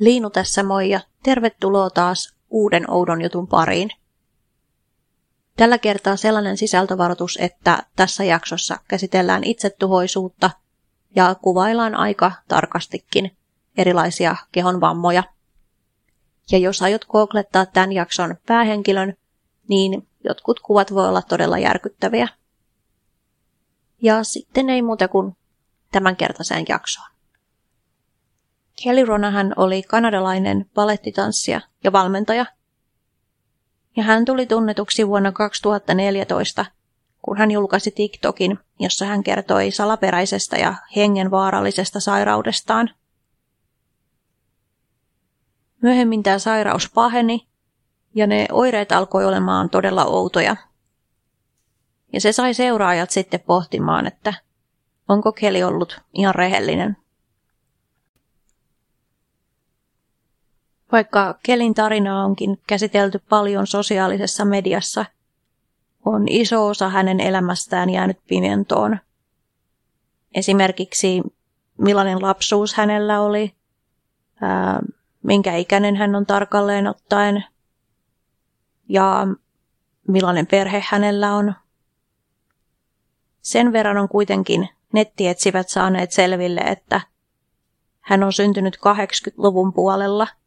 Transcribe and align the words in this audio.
Liinu 0.00 0.30
tässä 0.30 0.62
moi 0.62 0.90
ja 0.90 1.00
tervetuloa 1.22 1.90
taas 1.90 2.34
uuden 2.50 2.90
oudon 2.90 3.22
jutun 3.22 3.48
pariin. 3.48 3.90
Tällä 5.56 5.78
kertaa 5.78 6.16
sellainen 6.16 6.56
sisältövaroitus, 6.56 7.38
että 7.40 7.82
tässä 7.96 8.24
jaksossa 8.24 8.78
käsitellään 8.88 9.44
itsetuhoisuutta 9.44 10.50
ja 11.16 11.34
kuvaillaan 11.34 11.94
aika 11.94 12.32
tarkastikin 12.48 13.36
erilaisia 13.76 14.36
kehon 14.52 14.80
vammoja. 14.80 15.22
Ja 16.52 16.58
jos 16.58 16.82
aiot 16.82 17.04
googlettaa 17.04 17.66
tämän 17.66 17.92
jakson 17.92 18.36
päähenkilön, 18.46 19.16
niin 19.68 20.08
jotkut 20.24 20.60
kuvat 20.60 20.94
voi 20.94 21.08
olla 21.08 21.22
todella 21.22 21.58
järkyttäviä. 21.58 22.28
Ja 24.02 24.24
sitten 24.24 24.70
ei 24.70 24.82
muuta 24.82 25.08
kuin 25.08 25.36
tämänkertaiseen 25.92 26.64
jaksoon. 26.68 27.09
Kelly 28.84 29.04
Ronahan 29.04 29.52
oli 29.56 29.82
kanadalainen 29.82 30.70
palettitanssija 30.74 31.60
ja 31.84 31.92
valmentaja. 31.92 32.46
Ja 33.96 34.02
hän 34.02 34.24
tuli 34.24 34.46
tunnetuksi 34.46 35.08
vuonna 35.08 35.32
2014, 35.32 36.66
kun 37.22 37.38
hän 37.38 37.50
julkaisi 37.50 37.90
TikTokin, 37.90 38.58
jossa 38.78 39.04
hän 39.04 39.22
kertoi 39.22 39.70
salaperäisestä 39.70 40.56
ja 40.56 40.74
hengenvaarallisesta 40.96 42.00
sairaudestaan. 42.00 42.90
Myöhemmin 45.82 46.22
tämä 46.22 46.38
sairaus 46.38 46.90
paheni 46.94 47.48
ja 48.14 48.26
ne 48.26 48.46
oireet 48.52 48.92
alkoi 48.92 49.24
olemaan 49.24 49.70
todella 49.70 50.04
outoja. 50.04 50.56
Ja 52.12 52.20
se 52.20 52.32
sai 52.32 52.54
seuraajat 52.54 53.10
sitten 53.10 53.40
pohtimaan, 53.40 54.06
että 54.06 54.34
onko 55.08 55.32
Kelly 55.32 55.62
ollut 55.62 56.00
ihan 56.12 56.34
rehellinen 56.34 56.96
Vaikka 60.92 61.38
Kelin 61.42 61.74
tarinaa 61.74 62.24
onkin 62.24 62.60
käsitelty 62.66 63.18
paljon 63.28 63.66
sosiaalisessa 63.66 64.44
mediassa, 64.44 65.04
on 66.04 66.28
iso 66.28 66.66
osa 66.66 66.88
hänen 66.88 67.20
elämästään 67.20 67.90
jäänyt 67.90 68.18
pimentoon. 68.28 68.98
Esimerkiksi 70.34 71.22
millainen 71.78 72.22
lapsuus 72.22 72.74
hänellä 72.74 73.20
oli, 73.20 73.54
ää, 74.40 74.80
minkä 75.22 75.56
ikäinen 75.56 75.96
hän 75.96 76.14
on 76.14 76.26
tarkalleen 76.26 76.86
ottaen 76.86 77.44
ja 78.88 79.26
millainen 80.08 80.46
perhe 80.46 80.84
hänellä 80.88 81.34
on. 81.34 81.54
Sen 83.42 83.72
verran 83.72 83.98
on 83.98 84.08
kuitenkin 84.08 84.68
nettietsivät 84.92 85.68
saaneet 85.68 86.12
selville, 86.12 86.60
että 86.60 87.00
hän 88.00 88.22
on 88.22 88.32
syntynyt 88.32 88.76
80-luvun 88.76 89.72
puolella– 89.72 90.26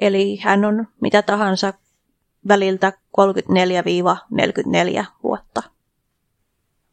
Eli 0.00 0.36
hän 0.36 0.64
on 0.64 0.88
mitä 1.00 1.22
tahansa 1.22 1.72
väliltä 2.48 2.92
34-44 5.02 5.04
vuotta. 5.22 5.62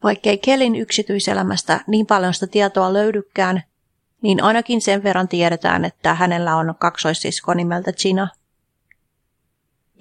Vaikkei 0.03 0.38
Kelin 0.38 0.75
yksityiselämästä 0.75 1.80
niin 1.88 2.06
paljon 2.06 2.33
sitä 2.33 2.47
tietoa 2.47 2.94
löydykään, 2.94 3.64
niin 4.22 4.44
ainakin 4.44 4.81
sen 4.81 5.03
verran 5.03 5.28
tiedetään, 5.28 5.86
että 5.86 6.14
hänellä 6.14 6.56
on 6.56 6.75
kaksoissisko 6.80 7.53
nimeltä 7.53 7.94
Gina. 7.94 8.28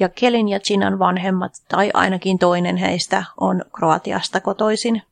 Ja 0.00 0.08
Kelin 0.08 0.48
ja 0.48 0.60
Ginan 0.60 0.98
vanhemmat, 0.98 1.52
tai 1.68 1.90
ainakin 1.94 2.38
toinen 2.38 2.76
heistä, 2.76 3.24
on 3.40 3.64
Kroatiasta 3.76 4.40
kotoisin. 4.40 5.02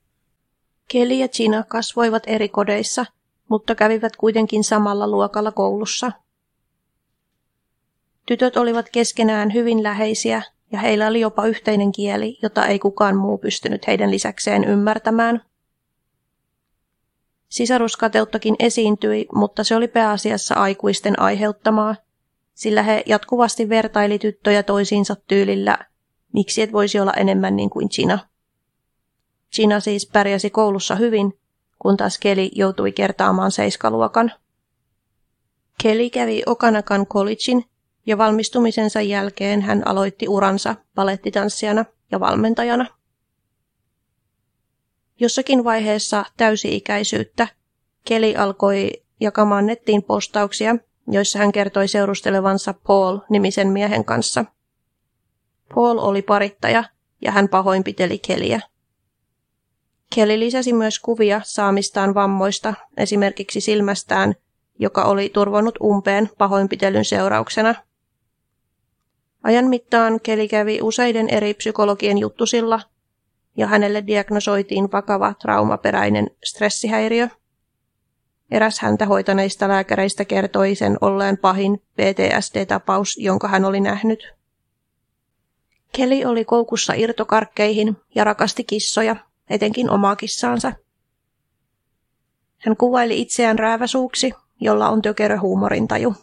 Keli 0.89 1.19
ja 1.19 1.29
Gina 1.29 1.63
kasvoivat 1.63 2.23
eri 2.27 2.49
kodeissa, 2.49 3.07
mutta 3.49 3.75
kävivät 3.75 4.17
kuitenkin 4.17 4.65
samalla 4.65 5.09
luokalla 5.09 5.53
koulussa– 5.53 6.13
Tytöt 8.27 8.57
olivat 8.57 8.87
keskenään 8.93 9.55
hyvin 9.55 9.83
läheisiä 9.83 10.43
ja 10.73 10.79
heillä 10.79 11.07
oli 11.07 11.21
jopa 11.21 11.47
yhteinen 11.47 11.93
kieli, 11.93 12.39
jota 12.43 12.67
ei 12.67 12.79
kukaan 12.79 13.17
muu 13.17 13.39
pystynyt 13.39 13.87
heidän 13.87 14.11
lisäkseen 14.11 14.65
ymmärtämään. 14.65 15.43
Sisaruskateuttakin 17.49 18.57
esiintyi, 18.59 19.27
mutta 19.35 19.65
se 19.65 19.77
oli 19.77 19.89
pääasiassa 19.89 20.55
aikuisten 20.55 21.21
aiheuttamaa, 21.21 21.97
sillä 22.55 22.83
he 22.83 23.03
jatkuvasti 23.07 23.69
vertaili 23.69 24.19
tyttöjä 24.19 24.63
toisiinsa 24.63 25.17
tyylillä, 25.29 25.79
miksi 26.33 26.63
et 26.63 26.73
voisi 26.73 27.01
olla 27.01 27.13
enemmän 27.13 27.57
niin 27.57 27.71
kuin 27.71 27.89
Gina. 27.95 28.19
Gina 29.57 29.81
siis 29.81 30.07
pärjäsi 30.13 30.51
koulussa 30.51 30.95
hyvin, 30.95 31.39
kun 31.79 31.97
taas 31.97 32.19
Keli 32.19 32.51
joutui 32.55 32.93
kertaamaan 32.93 33.51
seiskaluokan. 33.53 34.33
Keli 35.83 36.11
kävi 36.11 36.43
Okanakan 36.47 37.07
collegein 37.07 37.65
ja 38.07 38.19
valmistumisensa 38.19 39.01
jälkeen 39.01 39.63
hän 39.63 39.87
aloitti 39.87 40.29
uransa 40.29 40.77
palettitanssijana 40.95 41.85
ja 42.11 42.21
valmentajana. 42.21 42.87
Jossakin 45.21 45.65
vaiheessa 45.65 46.25
täysi-ikäisyyttä 46.37 47.49
Keli 48.05 48.37
alkoi 48.37 48.91
jakamaan 49.21 49.67
nettiin 49.67 50.03
postauksia, 50.03 50.77
joissa 51.09 51.39
hän 51.39 51.53
kertoi 51.53 51.89
seurustelevansa 51.89 52.75
Paul-nimisen 52.87 53.69
miehen 53.69 54.05
kanssa. 54.05 54.45
Paul 55.75 55.99
oli 55.99 56.23
parittaja 56.23 56.85
ja 57.23 57.33
hän 57.33 57.49
pahoinpiteli 57.49 58.19
Keliä. 58.19 58.61
Kelly 60.15 60.39
lisäsi 60.39 60.73
myös 60.73 60.99
kuvia 60.99 61.41
saamistaan 61.45 62.15
vammoista, 62.15 62.75
esimerkiksi 62.97 63.61
silmästään, 63.61 64.35
joka 64.79 65.05
oli 65.05 65.31
turvonnut 65.35 65.75
umpeen 65.83 66.31
pahoinpitelyn 66.39 67.05
seurauksena– 67.05 67.75
Ajan 69.47 69.65
mittaan 69.65 70.21
Keli 70.23 70.49
kävi 70.49 70.79
useiden 70.83 71.29
eri 71.29 71.55
psykologien 71.55 72.19
juttusilla 72.19 72.81
ja 73.57 73.67
hänelle 73.67 74.07
diagnosoitiin 74.07 74.93
vakava 74.93 75.35
traumaperäinen 75.35 76.31
stressihäiriö. 76.45 77.29
Eräs 78.51 78.79
häntä 78.81 79.07
hoitaneista 79.07 79.69
lääkäreistä 79.69 80.25
kertoi 80.25 80.75
sen 80.75 80.99
olleen 81.01 81.39
pahin 81.39 81.79
PTSD-tapaus, 81.79 83.17
jonka 83.17 83.49
hän 83.49 83.65
oli 83.65 83.81
nähnyt. 83.81 84.35
Keli 85.97 86.25
oli 86.25 86.45
koukussa 86.45 86.93
irtokarkkeihin 86.95 87.97
ja 88.15 88.25
rakasti 88.25 88.65
kissoja, 88.65 89.17
etenkin 89.51 89.91
omaa 89.91 90.17
kissaansa. 90.17 90.73
Hän 92.59 92.77
kuvaili 92.77 93.21
itseään 93.21 93.59
rääväsuuksi, 93.59 94.33
jolla 94.61 94.89
on 94.89 95.03
tökerö 95.03 95.41
huumorintaju. 95.41 96.15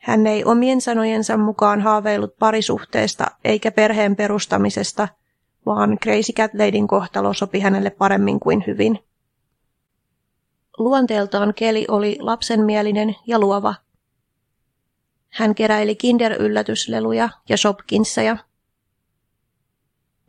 Hän 0.00 0.26
ei 0.26 0.44
omien 0.44 0.80
sanojensa 0.80 1.36
mukaan 1.36 1.80
haaveillut 1.80 2.38
parisuhteesta 2.38 3.26
eikä 3.44 3.70
perheen 3.70 4.16
perustamisesta, 4.16 5.08
vaan 5.66 5.98
Crazy 6.02 6.32
Cat 6.32 6.54
Ladyn 6.54 6.86
kohtalo 6.86 7.34
sopi 7.34 7.60
hänelle 7.60 7.90
paremmin 7.90 8.40
kuin 8.40 8.64
hyvin. 8.66 8.98
Luonteeltaan 10.78 11.54
Keli 11.54 11.84
oli 11.88 12.16
lapsenmielinen 12.20 13.16
ja 13.26 13.38
luova. 13.38 13.74
Hän 15.28 15.54
keräili 15.54 15.94
Kinder-yllätysleluja 15.94 17.28
ja 17.48 17.56
Shopkinseja. 17.56 18.36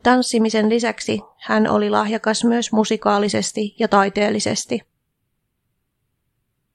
Tanssimisen 0.02 0.68
lisäksi 0.68 1.20
hän 1.38 1.70
oli 1.70 1.90
lahjakas 1.90 2.44
myös 2.44 2.72
musikaalisesti 2.72 3.74
ja 3.78 3.88
taiteellisesti. 3.88 4.80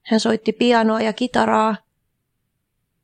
Hän 0.02 0.19
soitti 0.19 0.53
pianoa 0.53 1.02
ja 1.02 1.13
kitaraa 1.13 1.75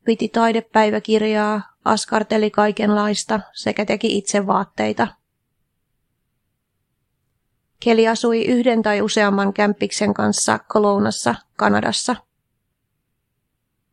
piti 0.05 0.27
taidepäiväkirjaa, 0.27 1.61
askarteli 1.85 2.51
kaikenlaista 2.51 3.39
sekä 3.53 3.85
teki 3.85 4.17
itse 4.17 4.47
vaatteita. 4.47 5.07
Keli 7.79 8.07
asui 8.07 8.45
yhden 8.45 8.81
tai 8.81 9.01
useamman 9.01 9.53
kämppiksen 9.53 10.13
kanssa 10.13 10.59
Kolounassa, 10.59 11.35
Kanadassa. 11.57 12.15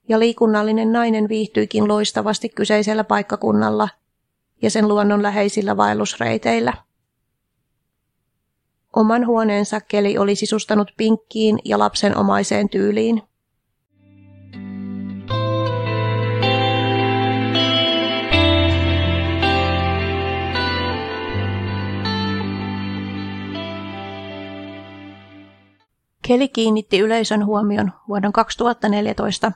Ja 0.08 0.18
liikunnallinen 0.18 0.92
nainen 0.92 1.28
viihtyikin 1.28 1.88
loistavasti 1.88 2.48
kyseisellä 2.48 3.04
paikkakunnalla 3.04 3.88
ja 4.62 4.70
sen 4.70 4.88
luonnonläheisillä 4.88 5.76
vaellusreiteillä. 5.76 6.72
Oman 8.96 9.26
huoneensa 9.26 9.80
Keli 9.80 10.18
oli 10.18 10.34
sisustanut 10.34 10.90
pinkkiin 10.96 11.58
ja 11.64 11.78
lapsenomaiseen 11.78 12.68
tyyliin. 12.68 13.22
Kelly 26.30 26.48
kiinnitti 26.48 26.98
yleisön 26.98 27.46
huomion 27.46 27.92
vuoden 28.08 28.32
2014 28.32 29.52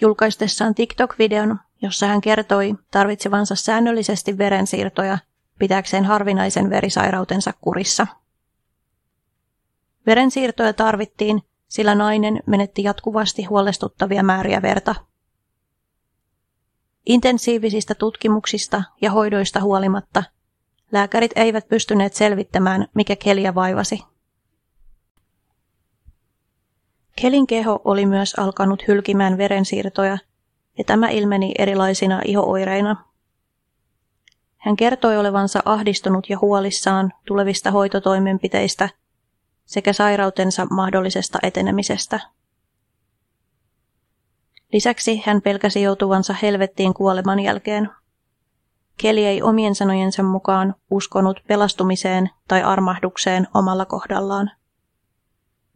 julkaistessaan 0.00 0.74
TikTok-videon, 0.74 1.58
jossa 1.82 2.06
hän 2.06 2.20
kertoi 2.20 2.74
tarvitsevansa 2.90 3.54
säännöllisesti 3.54 4.38
verensiirtoja 4.38 5.18
pitääkseen 5.58 6.04
harvinaisen 6.04 6.70
verisairautensa 6.70 7.52
kurissa. 7.60 8.06
Verensiirtoja 10.06 10.72
tarvittiin, 10.72 11.42
sillä 11.68 11.94
nainen 11.94 12.42
menetti 12.46 12.82
jatkuvasti 12.82 13.44
huolestuttavia 13.44 14.22
määriä 14.22 14.62
verta. 14.62 14.94
Intensiivisistä 17.06 17.94
tutkimuksista 17.94 18.82
ja 19.00 19.10
hoidoista 19.10 19.60
huolimatta 19.60 20.22
lääkärit 20.92 21.32
eivät 21.36 21.68
pystyneet 21.68 22.14
selvittämään, 22.14 22.88
mikä 22.94 23.16
Keliä 23.16 23.54
vaivasi. 23.54 24.09
Kelin 27.16 27.46
keho 27.46 27.80
oli 27.84 28.06
myös 28.06 28.34
alkanut 28.38 28.82
hylkimään 28.88 29.38
verensiirtoja, 29.38 30.18
ja 30.78 30.84
tämä 30.84 31.08
ilmeni 31.08 31.52
erilaisina 31.58 32.20
ihooireina. 32.24 33.04
Hän 34.56 34.76
kertoi 34.76 35.18
olevansa 35.18 35.60
ahdistunut 35.64 36.30
ja 36.30 36.38
huolissaan 36.38 37.12
tulevista 37.26 37.70
hoitotoimenpiteistä 37.70 38.88
sekä 39.64 39.92
sairautensa 39.92 40.66
mahdollisesta 40.70 41.38
etenemisestä. 41.42 42.20
Lisäksi 44.72 45.22
hän 45.26 45.42
pelkäsi 45.42 45.82
joutuvansa 45.82 46.34
helvettiin 46.42 46.94
kuoleman 46.94 47.40
jälkeen. 47.40 47.90
Keli 48.96 49.26
ei 49.26 49.42
omien 49.42 49.74
sanojensa 49.74 50.22
mukaan 50.22 50.74
uskonut 50.90 51.40
pelastumiseen 51.48 52.30
tai 52.48 52.62
armahdukseen 52.62 53.48
omalla 53.54 53.84
kohdallaan. 53.84 54.50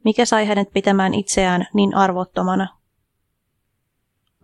Mikä 0.04 0.24
sai 0.24 0.46
hänet 0.46 0.72
pitämään 0.72 1.14
itseään 1.14 1.66
niin 1.74 1.94
arvottomana? 1.94 2.68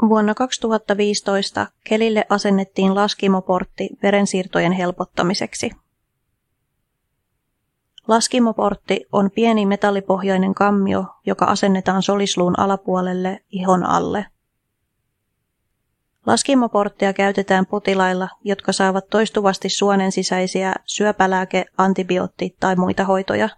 Vuonna 0.09 0.35
2015 0.35 1.67
Kelille 1.85 2.25
asennettiin 2.29 2.95
laskimoportti 2.95 3.89
verensiirtojen 4.03 4.73
helpottamiseksi. 4.73 5.71
Laskimoportti 8.09 9.07
on 9.13 9.31
pieni 9.31 9.67
metallipohjainen 9.67 10.55
kammio, 10.55 11.05
joka 11.27 11.45
asennetaan 11.45 12.03
solisluun 12.03 12.59
alapuolelle 12.59 13.41
ihon 13.51 13.85
alle. 13.87 14.27
Laskimoporttia 16.27 17.13
käytetään 17.13 17.67
potilailla, 17.67 18.29
jotka 18.45 18.73
saavat 18.73 19.09
toistuvasti 19.11 19.69
suonen 19.69 20.13
sisäisiä 20.13 20.75
syöpälääke-, 20.85 21.65
antibiootti- 21.79 22.57
tai 22.61 22.77
muita 22.77 23.05
hoitoja. 23.05 23.49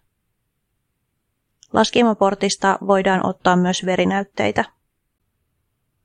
Laskimoportista 1.73 2.79
voidaan 2.87 3.27
ottaa 3.27 3.57
myös 3.57 3.87
verinäytteitä. 3.87 4.65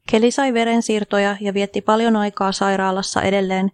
Keli 0.09 0.31
sai 0.31 0.53
verensiirtoja 0.53 1.37
ja 1.41 1.53
vietti 1.53 1.81
paljon 1.81 2.15
aikaa 2.15 2.51
sairaalassa 2.51 3.21
edelleen, 3.21 3.71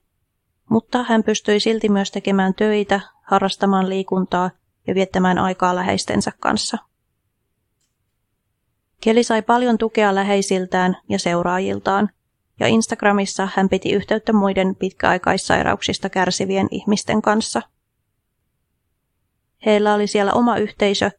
mutta 0.69 1.03
hän 1.03 1.23
pystyi 1.23 1.59
silti 1.59 1.89
myös 1.89 2.11
tekemään 2.11 2.53
töitä, 2.53 2.99
harrastamaan 3.23 3.89
liikuntaa 3.89 4.51
ja 4.87 4.95
viettämään 4.95 5.37
aikaa 5.37 5.75
läheistensä 5.75 6.31
kanssa. 6.39 6.77
Keli 9.01 9.23
sai 9.23 9.41
paljon 9.41 9.77
tukea 9.77 10.15
läheisiltään 10.15 10.97
ja 11.09 11.19
seuraajiltaan, 11.19 12.09
ja 12.59 12.67
Instagramissa 12.67 13.47
hän 13.55 13.69
piti 13.69 13.91
yhteyttä 13.91 14.33
muiden 14.33 14.75
pitkäaikaissairauksista 14.75 16.09
kärsivien 16.09 16.67
ihmisten 16.71 17.21
kanssa. 17.21 17.61
Heillä 19.65 19.93
oli 19.93 20.07
siellä 20.07 20.33
oma 20.33 20.57
yhteisö, 20.57 21.11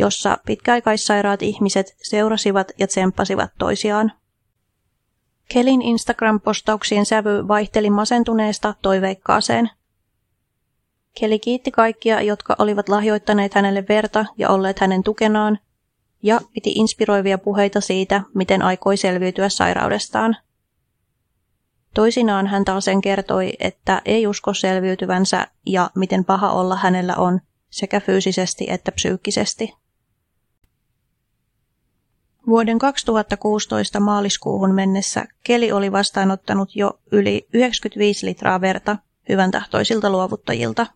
jossa 0.00 0.38
pitkäaikaissairaat 0.46 1.42
ihmiset 1.42 1.96
seurasivat 2.02 2.72
ja 2.78 2.86
tsemppasivat 2.86 3.50
toisiaan. 3.58 4.12
Kelin 5.48 5.82
Instagram-postauksien 5.82 7.06
sävy 7.06 7.48
vaihteli 7.48 7.90
masentuneesta 7.90 8.74
toiveikkaaseen. 8.82 9.70
Keli 11.20 11.38
kiitti 11.38 11.70
kaikkia, 11.70 12.22
jotka 12.22 12.56
olivat 12.58 12.88
lahjoittaneet 12.88 13.54
hänelle 13.54 13.84
verta 13.88 14.26
ja 14.38 14.48
olleet 14.48 14.78
hänen 14.78 15.02
tukenaan, 15.02 15.58
ja 16.22 16.40
piti 16.54 16.72
inspiroivia 16.72 17.38
puheita 17.38 17.80
siitä, 17.80 18.22
miten 18.34 18.62
aikoi 18.62 18.96
selviytyä 18.96 19.48
sairaudestaan. 19.48 20.36
Toisinaan 21.94 22.46
hän 22.46 22.64
taas 22.64 22.84
sen 22.84 23.00
kertoi, 23.00 23.52
että 23.58 24.02
ei 24.04 24.26
usko 24.26 24.54
selviytyvänsä 24.54 25.46
ja 25.66 25.90
miten 25.96 26.24
paha 26.24 26.50
olla 26.50 26.76
hänellä 26.76 27.16
on, 27.16 27.40
sekä 27.70 28.00
fyysisesti 28.00 28.66
että 28.68 28.92
psyykkisesti. 28.92 29.74
Vuoden 32.50 32.78
2016 32.78 34.00
maaliskuuhun 34.00 34.74
mennessä 34.74 35.24
Keli 35.44 35.72
oli 35.72 35.92
vastaanottanut 35.92 36.76
jo 36.76 37.00
yli 37.12 37.48
95 37.52 38.26
litraa 38.26 38.60
verta 38.60 38.96
hyvän 39.28 39.50
tahtoisilta 39.50 40.10
luovuttajilta. 40.10 40.86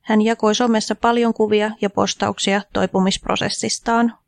Hän 0.00 0.22
jakoi 0.22 0.54
somessa 0.54 0.94
paljon 0.94 1.34
kuvia 1.34 1.70
ja 1.80 1.90
postauksia 1.90 2.62
toipumisprosessistaan. 2.72 4.18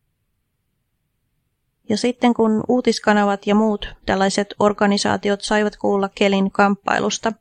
Ja 1.89 1.97
sitten 1.97 2.35
kun 2.35 2.65
uutiskanavat 2.69 3.47
ja 3.47 3.55
muut 3.55 3.89
tällaiset 4.07 4.55
organisaatiot 4.59 5.43
saivat 5.43 5.77
kuulla 5.77 6.09
Kelin 6.15 6.51
kamppailusta, 6.51 7.33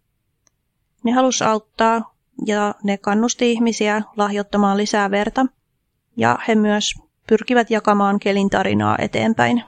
ne 1.04 1.12
halusi 1.12 1.44
auttaa 1.44 2.16
ja 2.46 2.76
ne 2.84 2.98
kannusti 2.98 3.52
ihmisiä 3.52 4.02
lahjoittamaan 4.18 4.78
lisää 4.78 5.12
verta, 5.12 5.46
ja 6.18 6.40
he 6.48 6.56
myös 6.56 7.03
pyrkivät 7.28 7.72
jakamaan 7.72 8.20
Kelin 8.20 8.50
tarinaa 8.50 8.98
eteenpäin. 9.00 9.64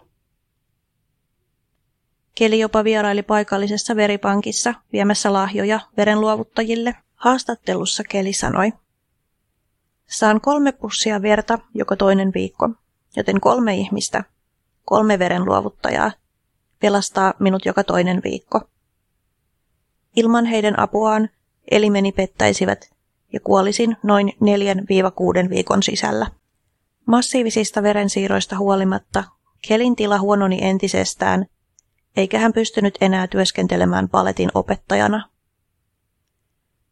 Keli 2.36 2.60
jopa 2.60 2.84
vieraili 2.84 3.24
paikallisessa 3.24 3.96
veripankissa 3.96 4.74
viemässä 4.94 5.34
lahjoja 5.34 5.80
verenluovuttajille. 5.98 6.96
Haastattelussa 7.16 8.04
Keli 8.04 8.34
sanoi, 8.34 8.72
Saan 10.08 10.42
kolme 10.42 10.72
pussia 10.72 11.22
verta 11.22 11.60
joka 11.74 11.96
toinen 11.96 12.32
viikko, 12.34 12.70
joten 13.16 13.40
kolme 13.42 13.76
ihmistä, 13.76 14.24
kolme 14.86 15.20
verenluovuttajaa, 15.20 16.12
pelastaa 16.80 17.34
minut 17.40 17.66
joka 17.66 17.84
toinen 17.84 18.22
viikko. 18.24 18.62
Ilman 20.16 20.46
heidän 20.46 20.80
apuaan 20.80 21.30
elimeni 21.72 22.12
pettäisivät 22.12 22.90
ja 23.34 23.40
kuolisin 23.40 23.98
noin 24.04 24.34
4-6 25.46 25.50
viikon 25.50 25.84
sisällä. 25.84 26.28
Massiivisista 27.06 27.84
verensiirroista 27.84 28.58
huolimatta 28.58 29.24
Kelin 29.68 29.96
tila 29.96 30.20
huononi 30.20 30.60
entisestään, 30.62 31.46
eikä 32.18 32.40
hän 32.40 32.54
pystynyt 32.54 32.98
enää 33.02 33.28
työskentelemään 33.28 34.10
paletin 34.10 34.50
opettajana. 34.54 35.30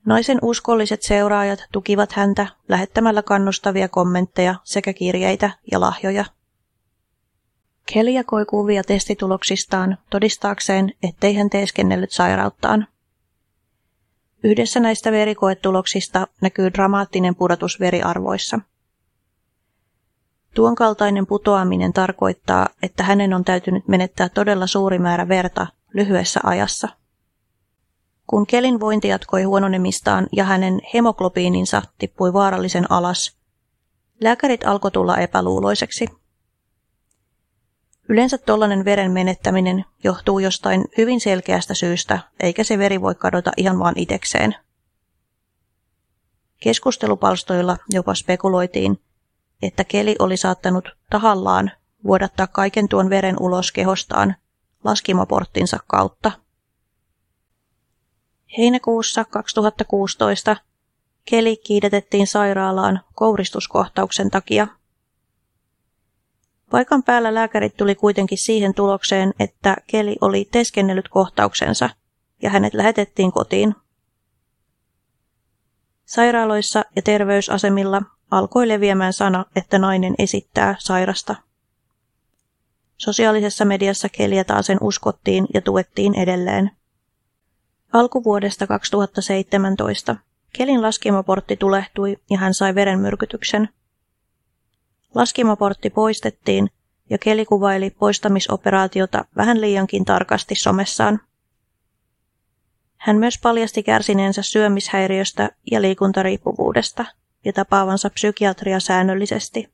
Naisen 0.05 0.37
uskolliset 0.41 1.01
seuraajat 1.01 1.59
tukivat 1.71 2.11
häntä 2.11 2.47
lähettämällä 2.69 3.21
kannustavia 3.23 3.89
kommentteja 3.89 4.55
sekä 4.63 4.93
kirjeitä 4.93 5.49
ja 5.71 5.79
lahjoja. 5.79 6.25
Kelly 7.93 8.11
jakoi 8.11 8.45
kuvia 8.45 8.83
testituloksistaan 8.83 9.97
todistaakseen, 10.09 10.93
ettei 11.03 11.35
hän 11.35 11.49
teeskennellyt 11.49 12.11
sairauttaan. 12.11 12.87
Yhdessä 14.43 14.79
näistä 14.79 15.11
verikoetuloksista 15.11 16.27
näkyy 16.41 16.73
dramaattinen 16.73 17.35
pudotus 17.35 17.79
veriarvoissa– 17.79 18.59
Tuon 20.53 20.75
kaltainen 20.75 21.27
putoaminen 21.27 21.93
tarkoittaa, 21.93 22.67
että 22.83 23.03
hänen 23.03 23.33
on 23.33 23.43
täytynyt 23.43 23.87
menettää 23.87 24.29
todella 24.29 24.67
suuri 24.67 24.99
määrä 24.99 25.27
verta 25.27 25.67
lyhyessä 25.93 26.39
ajassa. 26.43 26.87
Kun 28.27 28.47
Kelin 28.47 28.79
vointi 28.79 29.07
jatkoi 29.07 29.43
huononemistaan 29.43 30.27
ja 30.31 30.43
hänen 30.43 30.81
hemoglobiininsa 30.93 31.81
tippui 31.97 32.33
vaarallisen 32.33 32.91
alas, 32.91 33.37
lääkärit 34.21 34.63
alkoi 34.63 34.91
tulla 34.91 35.17
epäluuloiseksi. 35.17 36.07
Yleensä 38.09 38.37
tollainen 38.37 38.85
veren 38.85 39.11
menettäminen 39.11 39.85
johtuu 40.03 40.39
jostain 40.39 40.85
hyvin 40.97 41.21
selkeästä 41.21 41.73
syystä, 41.73 42.19
eikä 42.39 42.63
se 42.63 42.77
veri 42.77 43.01
voi 43.01 43.15
kadota 43.15 43.51
ihan 43.57 43.79
vaan 43.79 43.93
itekseen. 43.97 44.55
Keskustelupalstoilla 46.59 47.77
jopa 47.89 48.15
spekuloitiin, 48.15 48.99
että 49.65 49.83
keli 49.83 50.15
oli 50.19 50.37
saattanut 50.37 50.89
tahallaan 51.09 51.71
vuodattaa 52.03 52.47
kaiken 52.47 52.89
tuon 52.89 53.09
veren 53.09 53.35
ulos 53.39 53.71
kehostaan 53.71 54.35
laskimoporttinsa 54.83 55.79
kautta. 55.87 56.31
Heinäkuussa 58.57 59.25
2016 59.25 60.55
Keli 61.25 61.57
kiidetettiin 61.57 62.27
sairaalaan 62.27 63.01
kouristuskohtauksen 63.15 64.31
takia. 64.31 64.67
Paikan 66.71 67.03
päällä 67.03 67.33
lääkärit 67.33 67.77
tuli 67.77 67.95
kuitenkin 67.95 68.37
siihen 68.37 68.73
tulokseen, 68.73 69.33
että 69.39 69.75
Keli 69.87 70.15
oli 70.21 70.47
teskennellyt 70.51 71.09
kohtauksensa 71.09 71.89
ja 72.41 72.49
hänet 72.49 72.73
lähetettiin 72.73 73.31
kotiin. 73.31 73.75
Sairaaloissa 76.05 76.85
ja 76.95 77.01
terveysasemilla 77.01 78.01
alkoi 78.37 78.67
leviämään 78.67 79.13
sana, 79.13 79.45
että 79.55 79.79
nainen 79.79 80.15
esittää 80.19 80.75
sairasta. 80.79 81.35
Sosiaalisessa 82.97 83.65
mediassa 83.65 84.09
Keliä 84.09 84.45
sen 84.61 84.77
uskottiin 84.81 85.47
ja 85.53 85.61
tuettiin 85.61 86.15
edelleen. 86.15 86.71
Alkuvuodesta 87.93 88.67
2017 88.67 90.15
Kelin 90.53 90.81
laskimoportti 90.81 91.57
tulehtui 91.57 92.17
ja 92.29 92.37
hän 92.37 92.53
sai 92.53 92.75
verenmyrkytyksen. 92.75 93.69
Laskimoportti 95.15 95.89
poistettiin 95.89 96.69
ja 97.09 97.17
Keli 97.17 97.45
kuvaili 97.45 97.89
poistamisoperaatiota 97.89 99.25
vähän 99.37 99.61
liiankin 99.61 100.05
tarkasti 100.05 100.55
somessaan. 100.55 101.19
Hän 102.97 103.17
myös 103.17 103.39
paljasti 103.43 103.83
kärsineensä 103.83 104.41
syömishäiriöstä 104.41 105.49
ja 105.71 105.81
liikuntariippuvuudesta 105.81 107.05
ja 107.45 107.53
tapaavansa 107.53 108.09
psykiatria 108.09 108.79
säännöllisesti. 108.79 109.69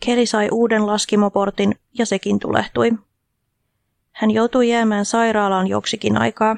Keli 0.00 0.26
sai 0.26 0.48
uuden 0.52 0.86
laskimoportin 0.86 1.74
ja 1.98 2.06
sekin 2.06 2.38
tulehtui. 2.38 2.92
Hän 4.12 4.30
joutui 4.30 4.68
jäämään 4.68 5.04
sairaalaan 5.04 5.66
joksikin 5.66 6.18
aikaa. 6.18 6.56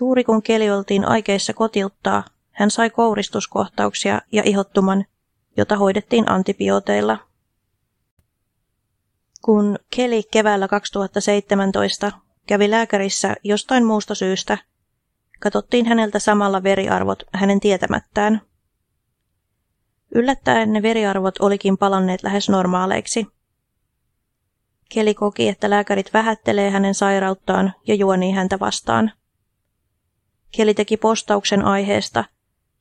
Juuri 0.00 0.24
kun 0.24 0.42
Keli 0.42 0.70
oltiin 0.70 1.08
aikeissa 1.08 1.52
kotiuttaa, 1.52 2.24
hän 2.50 2.70
sai 2.70 2.90
kouristuskohtauksia 2.90 4.20
ja 4.32 4.42
ihottuman, 4.46 5.04
jota 5.56 5.76
hoidettiin 5.76 6.30
antibiooteilla. 6.30 7.18
Kun 9.42 9.78
Keli 9.96 10.22
keväällä 10.30 10.68
2017 10.68 12.12
kävi 12.46 12.70
lääkärissä 12.70 13.36
jostain 13.44 13.84
muusta 13.84 14.14
syystä, 14.14 14.58
katsottiin 15.44 15.86
häneltä 15.86 16.18
samalla 16.18 16.62
veriarvot 16.62 17.22
hänen 17.32 17.60
tietämättään. 17.60 18.40
Yllättäen 20.14 20.72
ne 20.72 20.82
veriarvot 20.82 21.38
olikin 21.40 21.78
palanneet 21.78 22.22
lähes 22.22 22.48
normaaleiksi. 22.48 23.26
Keli 24.88 25.14
koki, 25.14 25.48
että 25.48 25.70
lääkärit 25.70 26.14
vähättelee 26.14 26.70
hänen 26.70 26.94
sairauttaan 26.94 27.72
ja 27.86 27.94
juonii 27.94 28.32
häntä 28.32 28.60
vastaan. 28.60 29.12
Keli 30.56 30.74
teki 30.74 30.96
postauksen 30.96 31.64
aiheesta 31.64 32.24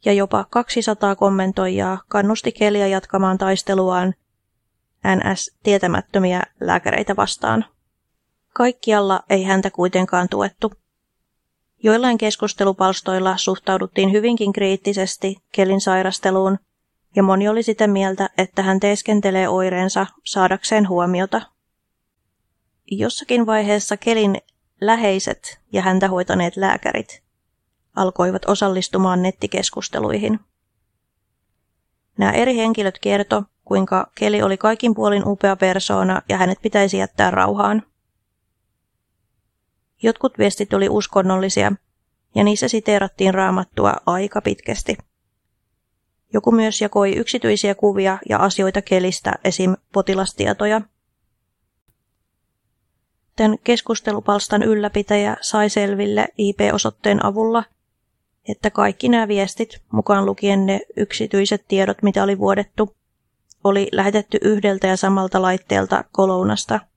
ja 0.05 0.13
jopa 0.13 0.45
200 0.49 1.15
kommentoijaa 1.15 2.01
kannusti 2.07 2.51
Kelia 2.51 2.87
jatkamaan 2.87 3.37
taisteluaan 3.37 4.13
NS-tietämättömiä 5.07 6.43
lääkäreitä 6.61 7.15
vastaan. 7.15 7.65
Kaikkialla 8.53 9.23
ei 9.29 9.43
häntä 9.43 9.71
kuitenkaan 9.71 10.29
tuettu. 10.29 10.82
Joillain 11.85 12.17
keskustelupalstoilla 12.17 13.37
suhtauduttiin 13.37 14.11
hyvinkin 14.11 14.53
kriittisesti 14.53 15.35
Kelin 15.51 15.81
sairasteluun, 15.81 16.59
ja 17.15 17.23
moni 17.23 17.47
oli 17.47 17.63
sitä 17.63 17.87
mieltä, 17.87 18.29
että 18.37 18.63
hän 18.63 18.79
teeskentelee 18.79 19.49
oireensa 19.49 20.05
saadakseen 20.23 20.89
huomiota. 20.89 21.41
Jossakin 22.91 23.45
vaiheessa 23.45 23.97
Kelin 23.97 24.37
läheiset 24.81 25.59
ja 25.73 25.81
häntä 25.81 26.07
hoitaneet 26.07 26.57
lääkärit 26.57 27.23
alkoivat 27.95 28.45
osallistumaan 28.45 29.21
nettikeskusteluihin. 29.21 30.39
Nämä 32.17 32.31
eri 32.31 32.55
henkilöt 32.55 32.99
kerto, 32.99 33.43
kuinka 33.65 34.11
Keli 34.15 34.41
oli 34.41 34.57
kaikin 34.57 34.95
puolin 34.95 35.27
upea 35.27 35.55
persoona 35.55 36.21
ja 36.29 36.37
hänet 36.37 36.57
pitäisi 36.61 36.97
jättää 36.97 37.31
rauhaan. 37.31 37.83
Jotkut 40.03 40.37
viestit 40.37 40.73
oli 40.73 40.89
uskonnollisia, 40.89 41.71
ja 42.35 42.43
niissä 42.43 42.67
siteerattiin 42.67 43.33
raamattua 43.33 43.93
aika 44.05 44.41
pitkästi. 44.41 44.97
Joku 46.33 46.51
myös 46.51 46.81
jakoi 46.81 47.15
yksityisiä 47.15 47.75
kuvia 47.75 48.17
ja 48.29 48.37
asioita 48.37 48.81
kelistä, 48.81 49.33
esim. 49.43 49.75
potilastietoja. 49.93 50.81
Tämän 53.35 53.57
keskustelupalstan 53.63 54.63
ylläpitäjä 54.63 55.37
sai 55.41 55.69
selville 55.69 56.27
IP-osoitteen 56.37 57.25
avulla, 57.25 57.63
että 58.49 58.69
kaikki 58.69 59.09
nämä 59.09 59.27
viestit, 59.27 59.81
mukaan 59.91 60.25
lukien 60.25 60.65
ne 60.65 60.81
yksityiset 60.97 61.65
tiedot, 61.67 62.03
mitä 62.03 62.23
oli 62.23 62.37
vuodettu, 62.37 62.95
oli 63.63 63.87
lähetetty 63.91 64.37
yhdeltä 64.41 64.87
ja 64.87 64.97
samalta 64.97 65.41
laitteelta 65.41 66.03
Kolounasta– 66.11 66.79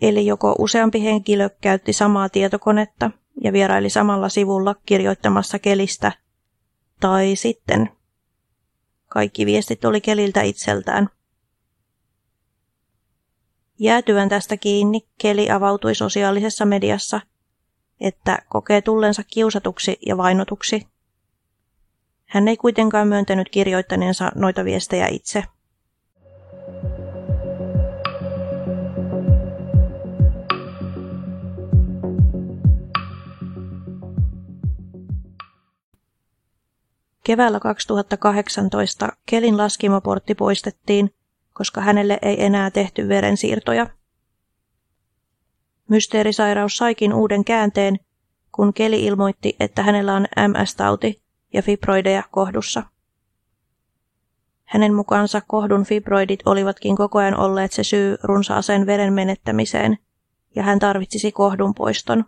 Eli 0.00 0.26
joko 0.26 0.54
useampi 0.58 1.02
henkilö 1.02 1.50
käytti 1.60 1.92
samaa 1.92 2.28
tietokonetta 2.28 3.10
ja 3.44 3.52
vieraili 3.52 3.90
samalla 3.90 4.28
sivulla 4.28 4.74
kirjoittamassa 4.86 5.58
kelistä, 5.58 6.12
tai 7.00 7.36
sitten 7.36 7.90
kaikki 9.08 9.46
viestit 9.46 9.84
oli 9.84 10.00
keliltä 10.00 10.42
itseltään. 10.42 11.08
Jäätyvän 13.78 14.28
tästä 14.28 14.56
kiinni, 14.56 15.00
Keli 15.18 15.50
avautui 15.50 15.94
sosiaalisessa 15.94 16.64
mediassa, 16.64 17.20
että 18.00 18.38
kokee 18.48 18.82
tullensa 18.82 19.22
kiusatuksi 19.24 19.98
ja 20.06 20.16
vainotuksi. 20.16 20.88
Hän 22.24 22.48
ei 22.48 22.56
kuitenkaan 22.56 23.08
myöntänyt 23.08 23.48
kirjoittaneensa 23.48 24.32
noita 24.34 24.64
viestejä 24.64 25.06
itse. 25.06 25.44
Keväällä 37.26 37.60
2018 37.60 39.08
Kelin 39.26 39.56
laskimoportti 39.56 40.34
poistettiin, 40.34 41.14
koska 41.52 41.80
hänelle 41.80 42.18
ei 42.22 42.44
enää 42.44 42.70
tehty 42.70 43.08
verensiirtoja. 43.08 43.86
Mysteerisairaus 45.88 46.76
saikin 46.76 47.14
uuden 47.14 47.44
käänteen, 47.44 47.98
kun 48.52 48.74
Keli 48.74 49.04
ilmoitti, 49.04 49.56
että 49.60 49.82
hänellä 49.82 50.14
on 50.14 50.26
MS-tauti 50.48 51.22
ja 51.52 51.62
fibroideja 51.62 52.22
kohdussa. 52.30 52.82
Hänen 54.64 54.94
mukaansa 54.94 55.40
kohdun 55.46 55.84
fibroidit 55.84 56.40
olivatkin 56.44 56.96
koko 56.96 57.18
ajan 57.18 57.36
olleet 57.36 57.72
se 57.72 57.84
syy 57.84 58.16
runsaaseen 58.22 58.86
veren 58.86 59.12
menettämiseen, 59.12 59.98
ja 60.56 60.62
hän 60.62 60.78
tarvitsisi 60.78 61.32
kohdun 61.32 61.74
poiston. 61.74 62.24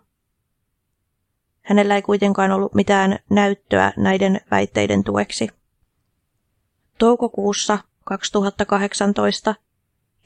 Hänellä 1.69 1.95
ei 1.95 2.01
kuitenkaan 2.01 2.51
ollut 2.51 2.73
mitään 2.75 3.19
näyttöä 3.29 3.93
näiden 3.97 4.41
väitteiden 4.51 5.03
tueksi. 5.03 5.49
Toukokuussa 6.97 7.79
2018 8.05 9.55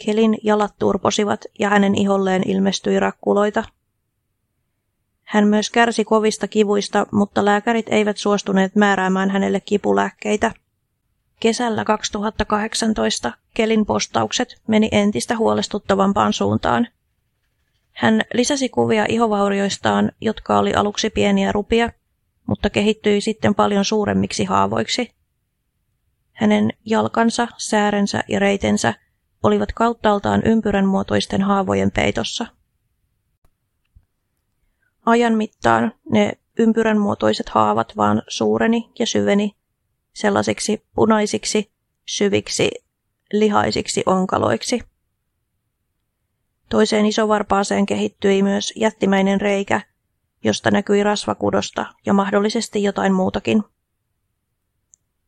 Kelin 0.06 0.38
jalat 0.44 0.74
turposivat 0.80 1.46
ja 1.60 1.70
hänen 1.70 1.96
iholleen 1.96 2.50
ilmestyi 2.50 3.00
rakkuloita. 3.00 3.64
Hän 5.24 5.48
myös 5.48 5.70
kärsi 5.70 6.06
kovista 6.06 6.48
kivuista, 6.48 7.06
mutta 7.12 7.46
lääkärit 7.46 7.86
eivät 7.90 8.18
suostuneet 8.18 8.76
määräämään 8.76 9.30
hänelle 9.30 9.60
kipulääkkeitä. 9.60 10.52
Kesällä 11.40 11.86
2018 11.86 13.32
Kelin 13.54 13.86
postaukset 13.86 14.62
meni 14.68 14.90
entistä 14.92 15.38
huolestuttavampaan 15.38 16.34
suuntaan– 16.34 16.88
hän 17.94 18.22
lisäsi 18.34 18.70
kuvia 18.70 19.06
ihovaurioistaan, 19.10 20.12
jotka 20.22 20.58
oli 20.58 20.74
aluksi 20.74 21.10
pieniä 21.10 21.52
rupia, 21.52 21.90
mutta 22.48 22.70
kehittyi 22.70 23.22
sitten 23.22 23.56
paljon 23.56 23.86
suuremmiksi 23.86 24.44
haavoiksi. 24.44 25.16
Hänen 26.32 26.70
jalkansa, 26.86 27.48
säärensä 27.58 28.24
ja 28.28 28.40
reitensä 28.40 28.94
olivat 29.44 29.72
kauttaaltaan 29.72 30.42
ympyrän 30.46 30.86
muotoisten 30.86 31.42
haavojen 31.42 31.92
peitossa. 31.92 32.46
Ajan 35.06 35.34
mittaan 35.34 35.94
ne 36.12 36.32
ympyrän 36.60 36.98
muotoiset 36.98 37.50
haavat 37.50 37.98
vaan 37.98 38.22
suureni 38.28 38.92
ja 39.00 39.06
syveni 39.06 39.56
sellaisiksi 40.14 40.86
punaisiksi, 40.96 41.72
syviksi, 42.06 42.72
lihaisiksi 43.34 44.04
onkaloiksi. 44.06 44.80
Toiseen 46.74 47.06
isovarpaaseen 47.06 47.86
kehittyi 47.86 48.44
myös 48.44 48.74
jättimäinen 48.76 49.42
reikä, 49.42 49.82
josta 50.44 50.72
näkyi 50.72 51.04
rasvakudosta 51.04 51.86
ja 52.06 52.14
mahdollisesti 52.14 52.84
jotain 52.84 53.14
muutakin. 53.14 53.64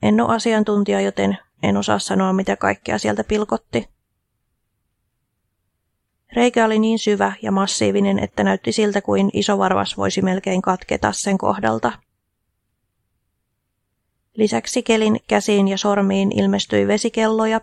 En 0.02 0.22
ole 0.22 0.36
asiantuntija, 0.36 1.02
joten 1.02 1.38
en 1.64 1.78
osaa 1.78 2.00
sanoa, 2.00 2.34
mitä 2.34 2.58
kaikkea 2.58 2.98
sieltä 2.98 3.24
pilkotti. 3.24 3.90
Reikä 6.36 6.66
oli 6.66 6.80
niin 6.80 7.00
syvä 7.00 7.34
ja 7.42 7.52
massiivinen, 7.52 8.20
että 8.20 8.44
näytti 8.44 8.72
siltä 8.72 9.02
kuin 9.02 9.30
isovarvas 9.34 9.98
voisi 9.98 10.22
melkein 10.22 10.62
katketa 10.62 11.12
sen 11.12 11.38
kohdalta. 11.38 11.92
Lisäksi 14.34 14.84
kelin 14.84 15.20
käsiin 15.28 15.68
ja 15.68 15.78
sormiin 15.78 16.40
ilmestyi 16.40 16.88
vesikelloja, 16.88 17.62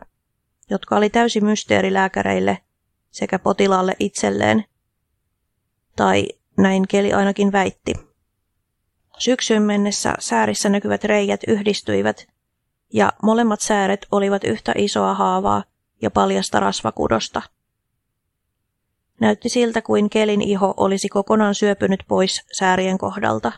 jotka 0.70 0.96
oli 0.96 1.10
täysi 1.10 1.40
mysteeri 1.40 1.92
lääkäreille– 1.92 2.58
sekä 3.12 3.38
potilaalle 3.38 3.96
itselleen. 3.98 4.64
Tai 5.96 6.28
näin 6.56 6.88
Keli 6.88 7.12
ainakin 7.12 7.52
väitti. 7.52 7.94
Syksyyn 9.18 9.62
mennessä 9.62 10.14
säärissä 10.18 10.68
näkyvät 10.68 11.04
reijät 11.04 11.40
yhdistyivät, 11.48 12.26
ja 12.92 13.12
molemmat 13.22 13.60
sääret 13.60 14.06
olivat 14.12 14.44
yhtä 14.44 14.72
isoa 14.76 15.14
haavaa 15.14 15.64
ja 16.02 16.10
paljasta 16.10 16.60
rasvakudosta. 16.60 17.42
Näytti 19.20 19.48
siltä 19.48 19.82
kuin 19.82 20.10
Kelin 20.10 20.42
iho 20.42 20.74
olisi 20.76 21.08
kokonaan 21.08 21.54
syöpynyt 21.54 22.00
pois 22.08 22.46
säärien 22.52 22.98
kohdalta. 22.98 23.52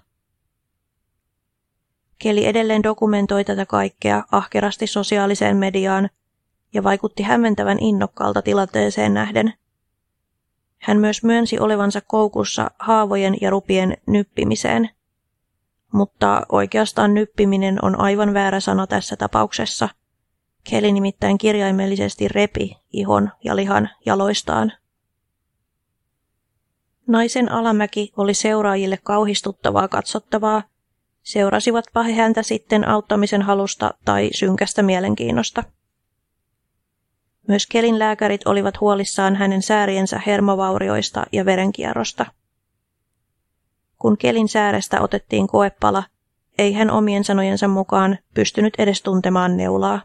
Keli 2.19 2.47
edelleen 2.47 2.83
dokumentoi 2.83 3.45
tätä 3.45 3.67
kaikkea 3.67 4.25
ahkerasti 4.33 4.87
sosiaaliseen 4.87 5.57
mediaan 5.57 6.11
ja 6.75 6.85
vaikutti 6.85 7.23
hämmentävän 7.23 7.79
innokkaalta 7.81 8.43
tilanteeseen 8.43 9.15
nähden. 9.15 9.55
Hän 10.79 10.99
myös 10.99 11.23
myönsi 11.23 11.59
olevansa 11.59 12.01
koukussa 12.01 12.71
haavojen 12.79 13.37
ja 13.41 13.51
rupien 13.51 13.97
nyppimiseen. 14.07 14.91
Mutta 15.93 16.47
oikeastaan 16.49 17.15
nyppiminen 17.15 17.85
on 17.85 18.01
aivan 18.01 18.35
väärä 18.35 18.61
sana 18.61 18.87
tässä 18.87 19.17
tapauksessa. 19.17 19.89
Keli 20.71 20.93
nimittäin 20.93 21.39
kirjaimellisesti 21.39 22.29
repi 22.29 22.77
ihon 22.93 23.31
ja 23.45 23.57
lihan 23.57 23.91
jaloistaan. 24.07 24.73
Naisen 27.07 27.53
alamäki 27.53 28.13
oli 28.17 28.35
seuraajille 28.35 28.99
kauhistuttavaa 29.03 29.89
katsottavaa, 29.89 30.63
seurasivatpa 31.23 32.03
he 32.03 32.13
häntä 32.13 32.43
sitten 32.43 32.89
auttamisen 32.89 33.43
halusta 33.43 33.95
tai 34.05 34.31
synkästä 34.35 34.83
mielenkiinnosta. 34.83 35.65
Myös 37.49 37.67
Kelin 37.67 37.99
lääkärit 37.99 38.47
olivat 38.47 38.81
huolissaan 38.81 39.37
hänen 39.37 39.63
sääriensä 39.63 40.21
hermovaurioista 40.27 41.27
ja 41.33 41.45
verenkierrosta. 41.45 42.27
Kun 43.99 44.19
Kelin 44.19 44.49
säärestä 44.49 45.01
otettiin 45.01 45.47
koepala, 45.47 46.03
ei 46.59 46.73
hän 46.73 46.91
omien 46.91 47.25
sanojensa 47.25 47.69
mukaan 47.69 48.19
pystynyt 48.35 48.75
edes 48.79 49.03
tuntemaan 49.03 49.57
neulaa. 49.57 50.03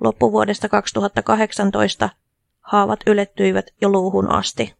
Loppuvuodesta 0.00 0.68
2018 0.68 2.08
haavat 2.60 3.00
ylettyivät 3.06 3.66
jo 3.80 3.88
luuhun 3.88 4.30
asti. 4.30 4.74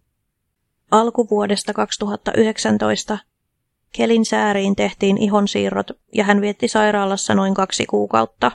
Alkuvuodesta 0.90 1.73
2019 1.73 3.19
Kelin 3.93 4.25
sääriin 4.25 4.76
tehtiin 4.76 5.19
ihonsiirrot 5.19 5.90
ja 6.14 6.25
hän 6.25 6.40
vietti 6.40 6.69
sairaalassa 6.69 7.35
noin 7.35 7.55
kaksi 7.55 7.87
kuukautta. 7.87 8.52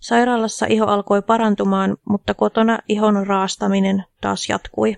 Sairaalassa 0.00 0.66
iho 0.66 0.86
alkoi 0.86 1.22
parantumaan, 1.22 1.96
mutta 2.08 2.34
kotona 2.34 2.78
ihon 2.88 3.26
raastaminen 3.26 4.04
taas 4.20 4.48
jatkui. 4.48 4.96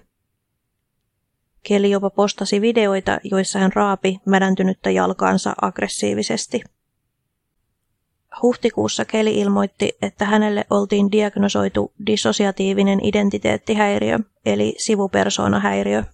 Keli 1.62 1.90
jopa 1.90 2.10
postasi 2.10 2.60
videoita, 2.60 3.18
joissa 3.24 3.58
hän 3.58 3.72
raapi 3.74 4.20
mädäntynyttä 4.26 4.90
jalkaansa 4.90 5.54
aggressiivisesti. 5.62 6.62
Huhtikuussa 8.42 9.04
Keli 9.04 9.40
ilmoitti, 9.40 9.92
että 10.02 10.24
hänelle 10.24 10.64
oltiin 10.70 11.12
diagnosoitu 11.12 11.92
dissosiatiivinen 12.06 13.04
identiteettihäiriö, 13.04 14.18
eli 14.46 14.74
sivupersoonahäiriö. 14.78 16.04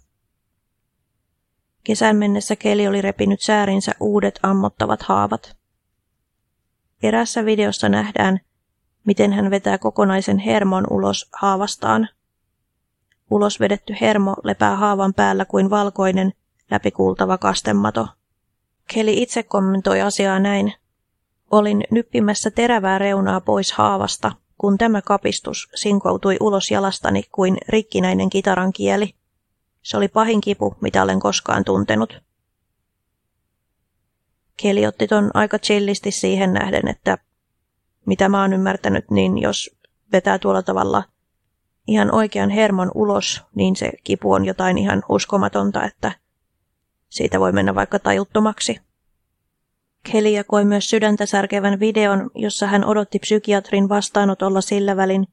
Kesän 1.84 2.16
mennessä 2.16 2.56
Keli 2.56 2.88
oli 2.88 3.02
repinyt 3.02 3.40
säärinsä 3.40 3.92
uudet 4.00 4.40
ammottavat 4.42 5.02
haavat. 5.02 5.56
Erässä 7.02 7.44
videossa 7.44 7.88
nähdään, 7.88 8.40
miten 9.06 9.32
hän 9.32 9.50
vetää 9.50 9.78
kokonaisen 9.78 10.38
hermon 10.38 10.84
ulos 10.90 11.28
haavastaan. 11.32 12.08
Ulos 13.30 13.60
vedetty 13.60 13.96
hermo 14.00 14.36
lepää 14.44 14.76
haavan 14.76 15.14
päällä 15.14 15.44
kuin 15.44 15.70
valkoinen, 15.70 16.32
läpikuultava 16.70 17.38
kastemato. 17.38 18.08
Keli 18.94 19.22
itse 19.22 19.42
kommentoi 19.42 20.00
asiaa 20.00 20.38
näin. 20.38 20.72
Olin 21.50 21.84
nyppimässä 21.90 22.50
terävää 22.50 22.98
reunaa 22.98 23.40
pois 23.40 23.72
haavasta, 23.72 24.32
kun 24.58 24.78
tämä 24.78 25.02
kapistus 25.02 25.68
sinkoutui 25.74 26.36
ulos 26.40 26.70
jalastani 26.70 27.22
kuin 27.32 27.56
rikkinäinen 27.68 28.30
kitaran 28.30 28.72
kieli. 28.72 29.14
Se 29.82 29.96
oli 29.96 30.08
pahin 30.08 30.40
kipu, 30.40 30.76
mitä 30.80 31.02
olen 31.02 31.20
koskaan 31.20 31.64
tuntenut. 31.64 32.20
Keli 34.56 34.86
otti 34.86 35.06
ton 35.06 35.30
aika 35.34 35.58
chillisti 35.58 36.10
siihen 36.10 36.52
nähden, 36.52 36.88
että 36.88 37.18
mitä 38.06 38.28
mä 38.28 38.42
oon 38.42 38.52
ymmärtänyt, 38.52 39.10
niin 39.10 39.38
jos 39.38 39.76
vetää 40.12 40.38
tuolla 40.38 40.62
tavalla 40.62 41.02
ihan 41.86 42.14
oikean 42.14 42.50
hermon 42.50 42.90
ulos, 42.94 43.42
niin 43.54 43.76
se 43.76 43.92
kipu 44.04 44.32
on 44.32 44.44
jotain 44.44 44.78
ihan 44.78 45.02
uskomatonta, 45.08 45.84
että 45.84 46.12
siitä 47.08 47.40
voi 47.40 47.52
mennä 47.52 47.74
vaikka 47.74 47.98
tajuttomaksi. 47.98 48.80
Kelly 50.12 50.28
jakoi 50.28 50.64
myös 50.64 50.90
sydäntä 50.90 51.26
särkevän 51.26 51.80
videon, 51.80 52.30
jossa 52.34 52.66
hän 52.66 52.84
odotti 52.84 53.18
psykiatrin 53.18 53.88
vastaanotolla 53.88 54.60
sillä 54.60 54.96
välin, 54.96 55.26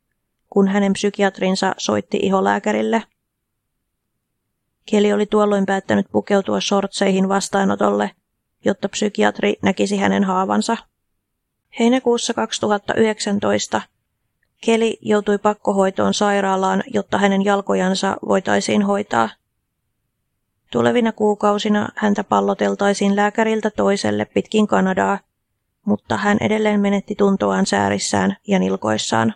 kun 0.50 0.68
hänen 0.68 0.94
psykiatrinsa 0.94 1.76
soitti 1.78 2.18
iholääkärille. 2.22 3.04
Keli 4.86 5.14
oli 5.14 5.26
tuolloin 5.26 5.66
päättänyt 5.66 6.06
pukeutua 6.12 6.62
shortseihin 6.62 7.30
vastaanotolle, 7.30 8.12
jotta 8.66 8.90
psykiatri 8.90 9.56
näkisi 9.62 9.98
hänen 9.98 10.24
haavansa. 10.24 10.78
Heinäkuussa 11.80 12.34
2019 12.34 13.82
Keli 14.66 14.98
joutui 15.02 15.38
pakkohoitoon 15.38 16.14
sairaalaan, 16.14 16.84
jotta 16.94 17.18
hänen 17.18 17.46
jalkojansa 17.46 18.18
voitaisiin 18.28 18.82
hoitaa. 18.84 19.30
Tulevina 20.72 21.12
kuukausina 21.12 21.90
häntä 21.96 22.24
palloteltaisiin 22.24 23.16
lääkäriltä 23.16 23.70
toiselle 23.70 24.26
pitkin 24.26 24.68
Kanadaa, 24.68 25.20
mutta 25.86 26.18
hän 26.18 26.38
edelleen 26.42 26.80
menetti 26.80 27.16
tuntoaan 27.16 27.66
säärissään 27.66 28.38
ja 28.48 28.60
nilkoissaan. 28.60 29.34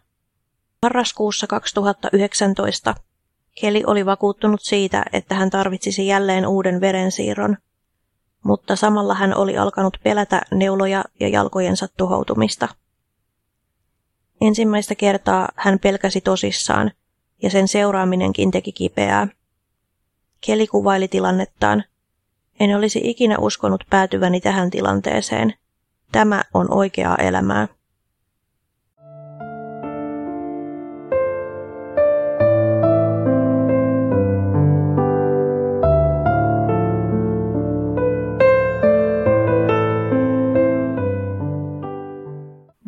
Marraskuussa 0.81 1.47
2019 1.47 2.95
Keli 3.61 3.83
oli 3.87 4.05
vakuuttunut 4.05 4.61
siitä, 4.61 5.05
että 5.13 5.35
hän 5.35 5.49
tarvitsisi 5.49 6.07
jälleen 6.07 6.47
uuden 6.47 6.81
verensiirron, 6.81 7.57
mutta 8.43 8.75
samalla 8.75 9.13
hän 9.13 9.37
oli 9.37 9.57
alkanut 9.57 9.97
pelätä 10.03 10.41
neuloja 10.51 11.03
ja 11.19 11.27
jalkojensa 11.27 11.87
tuhoutumista. 11.97 12.67
Ensimmäistä 14.41 14.95
kertaa 14.95 15.49
hän 15.55 15.79
pelkäsi 15.79 16.21
tosissaan, 16.21 16.91
ja 17.43 17.49
sen 17.49 17.67
seuraaminenkin 17.67 18.51
teki 18.51 18.71
kipeää. 18.71 19.27
Keli 20.45 20.67
kuvaili 20.67 21.07
tilannettaan. 21.07 21.83
En 22.59 22.75
olisi 22.75 23.01
ikinä 23.03 23.37
uskonut 23.39 23.83
päätyväni 23.89 24.41
tähän 24.41 24.69
tilanteeseen. 24.69 25.53
Tämä 26.11 26.43
on 26.53 26.73
oikeaa 26.73 27.15
elämää. 27.15 27.67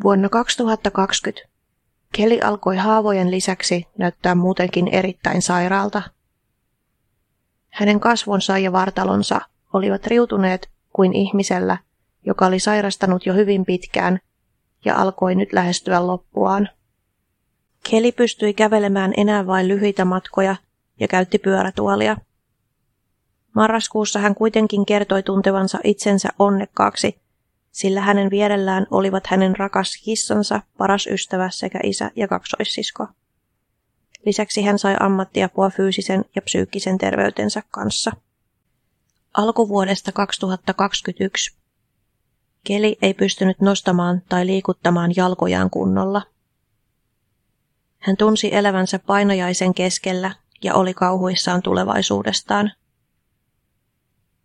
Vuonna 0.10 0.30
2020 0.30 1.50
Keli 2.14 2.42
alkoi 2.42 2.78
haavojen 2.78 3.32
lisäksi 3.32 3.88
näyttää 3.98 4.36
muutenkin 4.36 4.88
erittäin 4.88 5.42
sairaalta. 5.42 6.02
Hänen 7.70 8.00
kasvonsa 8.00 8.58
ja 8.58 8.72
vartalonsa 8.72 9.42
olivat 9.74 10.08
riutuneet 10.08 10.70
kuin 10.94 11.14
ihmisellä, 11.14 11.78
joka 12.26 12.46
oli 12.46 12.60
sairastanut 12.60 13.26
jo 13.26 13.34
hyvin 13.34 13.66
pitkään 13.66 14.20
ja 14.86 14.96
alkoi 14.96 15.36
nyt 15.36 15.54
lähestyä 15.54 16.08
loppuaan. 16.08 16.70
Keli 17.90 18.12
pystyi 18.12 18.54
kävelemään 18.54 19.14
enää 19.18 19.48
vain 19.48 19.68
lyhyitä 19.68 20.06
matkoja 20.06 20.56
ja 21.00 21.08
käytti 21.08 21.38
pyörätuolia. 21.38 22.18
Marraskuussa 23.56 24.20
hän 24.20 24.36
kuitenkin 24.36 24.86
kertoi 24.86 25.24
tuntevansa 25.24 25.80
itsensä 25.84 26.30
onnekkaaksi 26.40 27.22
sillä 27.72 28.02
hänen 28.02 28.30
vierellään 28.30 28.88
olivat 28.92 29.28
hänen 29.28 29.56
rakas 29.58 30.02
kissansa, 30.04 30.62
paras 30.78 31.08
ystävä 31.08 31.50
sekä 31.50 31.80
isä 31.84 32.12
ja 32.16 32.28
kaksoissisko. 32.28 33.08
Lisäksi 34.26 34.62
hän 34.62 34.80
sai 34.80 34.96
ammattiapua 35.00 35.70
fyysisen 35.70 36.26
ja 36.36 36.42
psyykkisen 36.42 36.98
terveytensä 36.98 37.64
kanssa. 37.72 38.12
Alkuvuodesta 39.34 40.12
2021 40.12 41.60
Keli 42.64 42.98
ei 43.02 43.14
pystynyt 43.14 43.62
nostamaan 43.62 44.22
tai 44.30 44.46
liikuttamaan 44.46 45.12
jalkojaan 45.16 45.70
kunnolla. 45.70 46.22
Hän 48.00 48.18
tunsi 48.18 48.56
elävänsä 48.56 49.00
painajaisen 49.00 49.74
keskellä 49.74 50.32
ja 50.64 50.76
oli 50.76 50.94
kauhuissaan 50.94 51.62
tulevaisuudestaan. 51.62 52.72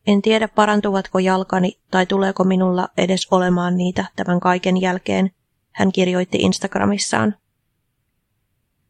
En 0.07 0.23
tiedä 0.23 0.49
parantuvatko 0.49 1.19
jalkani 1.19 1.79
tai 1.91 2.07
tuleeko 2.07 2.45
minulla 2.45 2.89
edes 2.97 3.29
olemaan 3.31 3.77
niitä 3.77 4.05
tämän 4.17 4.41
kaiken 4.41 4.81
jälkeen, 4.81 5.31
hän 5.73 5.93
kirjoitti 5.93 6.39
Instagramissaan. 6.39 7.35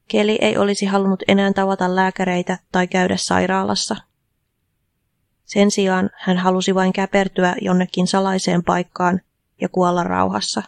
Keli 0.08 0.38
ei 0.40 0.56
olisi 0.56 0.86
halunnut 0.86 1.22
enää 1.28 1.52
tavata 1.52 1.96
lääkäreitä 1.96 2.58
tai 2.72 2.86
käydä 2.86 3.16
sairaalassa. 3.16 3.96
Sen 5.44 5.70
sijaan 5.70 6.10
hän 6.14 6.38
halusi 6.38 6.74
vain 6.74 6.92
käpertyä 6.92 7.54
jonnekin 7.60 8.06
salaiseen 8.06 8.64
paikkaan 8.64 9.20
ja 9.60 9.68
kuolla 9.68 10.02
rauhassa. 10.02 10.62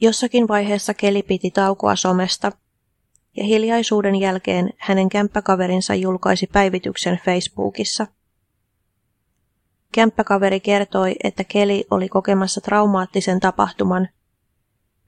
Jossakin 0.00 0.48
vaiheessa 0.48 0.94
Keli 0.94 1.22
piti 1.22 1.50
taukoa 1.50 1.96
somesta, 1.96 2.52
ja 3.36 3.44
hiljaisuuden 3.44 4.16
jälkeen 4.16 4.70
hänen 4.78 5.08
kämppäkaverinsa 5.08 5.94
julkaisi 5.94 6.46
päivityksen 6.46 7.20
Facebookissa– 7.24 8.06
Kämppäkaveri 9.94 10.60
kertoi, 10.60 11.14
että 11.24 11.44
Keli 11.44 11.84
oli 11.90 12.08
kokemassa 12.08 12.60
traumaattisen 12.60 13.40
tapahtuman 13.40 14.08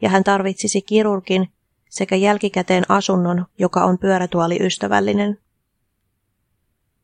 ja 0.03 0.09
hän 0.09 0.25
tarvitsisi 0.25 0.83
kirurgin 0.83 1.49
sekä 1.91 2.17
jälkikäteen 2.17 2.85
asunnon, 2.89 3.47
joka 3.59 3.85
on 3.85 3.99
pyörätuoliystävällinen. 3.99 5.39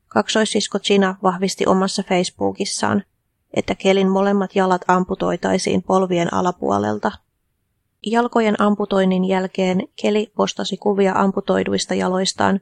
Kaksoissisko 0.09 0.79
China 0.79 1.17
vahvisti 1.23 1.67
omassa 1.67 2.03
Facebookissaan, 2.03 3.05
että 3.55 3.75
Kelin 3.75 4.09
molemmat 4.09 4.57
jalat 4.57 4.83
amputoitaisiin 4.89 5.83
polvien 5.83 6.35
alapuolelta. 6.35 7.13
Jalkojen 8.07 8.63
amputoinnin 8.63 9.25
jälkeen 9.25 9.83
Keli 10.03 10.33
postasi 10.37 10.77
kuvia 10.77 11.13
amputoiduista 11.17 11.95
jaloistaan 11.95 12.61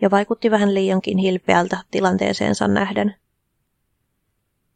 ja 0.00 0.10
vaikutti 0.10 0.50
vähän 0.50 0.74
liiankin 0.74 1.18
hilpeältä 1.18 1.78
tilanteeseensa 1.90 2.68
nähden. 2.68 3.14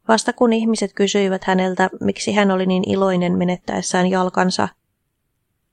Vasta 0.08 0.32
kun 0.32 0.52
ihmiset 0.52 0.92
kysyivät 0.94 1.44
häneltä, 1.44 1.90
miksi 2.00 2.32
hän 2.32 2.50
oli 2.50 2.66
niin 2.66 2.90
iloinen 2.90 3.38
menettäessään 3.38 4.06
jalkansa, 4.06 4.68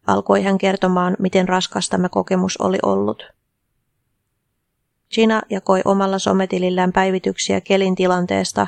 alkoi 0.08 0.44
hän 0.44 0.58
kertomaan, 0.58 1.16
miten 1.20 1.50
raskas 1.50 1.90
tämä 1.90 2.10
kokemus 2.10 2.58
oli 2.58 2.78
ollut. 2.84 3.24
Gina 5.16 5.42
jakoi 5.50 5.82
omalla 5.86 6.20
sometilillään 6.20 6.94
päivityksiä 6.94 7.62
Kelin 7.62 7.96
tilanteesta 7.96 8.68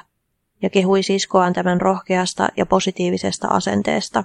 ja 0.61 0.69
kehui 0.69 1.03
siskoaan 1.03 1.53
tämän 1.53 1.81
rohkeasta 1.81 2.49
ja 2.57 2.65
positiivisesta 2.65 3.47
asenteesta. 3.47 4.23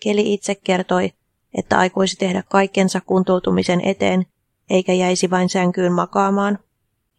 Keli 0.00 0.32
itse 0.34 0.54
kertoi, 0.54 1.12
että 1.54 1.78
aikoisi 1.78 2.16
tehdä 2.16 2.42
kaikkensa 2.48 3.00
kuntoutumisen 3.00 3.80
eteen, 3.84 4.26
eikä 4.70 4.92
jäisi 4.92 5.30
vain 5.30 5.48
sänkyyn 5.48 5.92
makaamaan. 5.92 6.58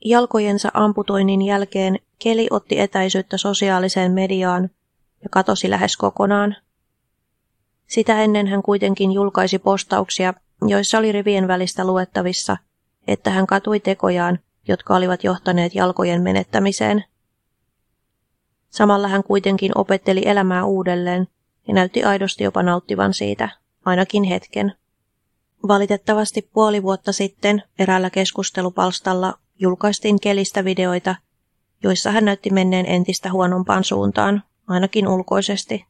Jalkojensa 0.05 0.71
amputoinnin 0.73 1.41
jälkeen 1.41 1.99
Keli 2.19 2.47
otti 2.51 2.79
etäisyyttä 2.79 3.37
sosiaaliseen 3.37 4.11
mediaan 4.11 4.69
ja 5.23 5.29
katosi 5.31 5.69
lähes 5.69 5.97
kokonaan. 5.97 6.55
Sitä 7.87 8.21
ennen 8.21 8.47
hän 8.47 8.63
kuitenkin 8.63 9.11
julkaisi 9.11 9.59
postauksia, 9.59 10.33
joissa 10.67 10.97
oli 10.97 11.11
rivien 11.11 11.47
välistä 11.47 11.85
luettavissa, 11.85 12.57
että 13.07 13.29
hän 13.29 13.47
katui 13.47 13.79
tekojaan, 13.79 14.39
jotka 14.67 14.95
olivat 14.95 15.23
johtaneet 15.23 15.75
jalkojen 15.75 16.21
menettämiseen. 16.21 17.03
Samalla 18.69 19.07
hän 19.07 19.23
kuitenkin 19.23 19.71
opetteli 19.77 20.21
elämää 20.25 20.65
uudelleen 20.65 21.27
ja 21.67 21.73
näytti 21.73 22.03
aidosti 22.03 22.43
jopa 22.43 22.63
nauttivan 22.63 23.13
siitä, 23.13 23.49
ainakin 23.85 24.23
hetken. 24.23 24.73
Valitettavasti 25.67 26.49
puoli 26.53 26.83
vuotta 26.83 27.11
sitten 27.11 27.63
eräällä 27.79 28.09
keskustelupalstalla 28.09 29.33
julkaistiin 29.59 30.19
kelistä 30.19 30.65
videoita, 30.65 31.15
joissa 31.85 32.11
hän 32.11 32.25
näytti 32.25 32.49
menneen 32.49 32.85
entistä 32.85 33.31
huonompaan 33.31 33.83
suuntaan, 33.83 34.43
ainakin 34.67 35.07
ulkoisesti. 35.07 35.85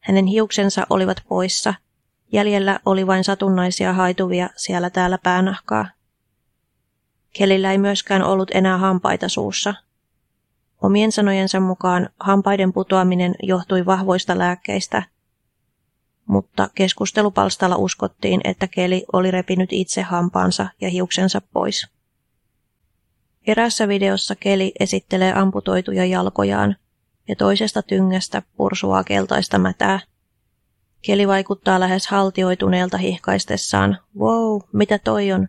Hänen 0.00 0.26
hiuksensa 0.26 0.86
olivat 0.90 1.22
poissa, 1.28 1.74
jäljellä 2.32 2.80
oli 2.86 3.06
vain 3.06 3.24
satunnaisia 3.24 3.92
haituvia 3.92 4.50
siellä 4.56 4.90
täällä 4.90 5.18
päänahkaa. 5.22 5.86
Kelillä 7.38 7.72
ei 7.72 7.78
myöskään 7.78 8.22
ollut 8.22 8.50
enää 8.54 8.78
hampaita 8.78 9.28
suussa. 9.28 9.74
Omien 10.82 11.12
sanojensa 11.12 11.60
mukaan 11.60 12.08
hampaiden 12.20 12.72
putoaminen 12.72 13.34
johtui 13.42 13.86
vahvoista 13.86 14.38
lääkkeistä, 14.38 15.02
mutta 16.26 16.70
keskustelupalstalla 16.74 17.76
uskottiin, 17.76 18.40
että 18.44 18.68
Keli 18.68 19.04
oli 19.12 19.30
repinyt 19.30 19.72
itse 19.72 20.02
hampaansa 20.02 20.68
ja 20.80 20.90
hiuksensa 20.90 21.40
pois. 21.52 21.95
Erässä 23.46 23.88
videossa 23.88 24.36
Keli 24.36 24.72
esittelee 24.80 25.32
amputoituja 25.32 26.04
jalkojaan 26.04 26.76
ja 27.28 27.36
toisesta 27.36 27.82
tyngästä 27.82 28.42
pursuaa 28.56 29.04
keltaista 29.04 29.58
mätää. 29.58 30.00
Keli 31.02 31.28
vaikuttaa 31.28 31.80
lähes 31.80 32.06
haltioituneelta 32.06 32.98
hihkaistessaan, 32.98 33.98
wow, 34.18 34.60
mitä 34.72 34.98
toi 34.98 35.32
on? 35.32 35.48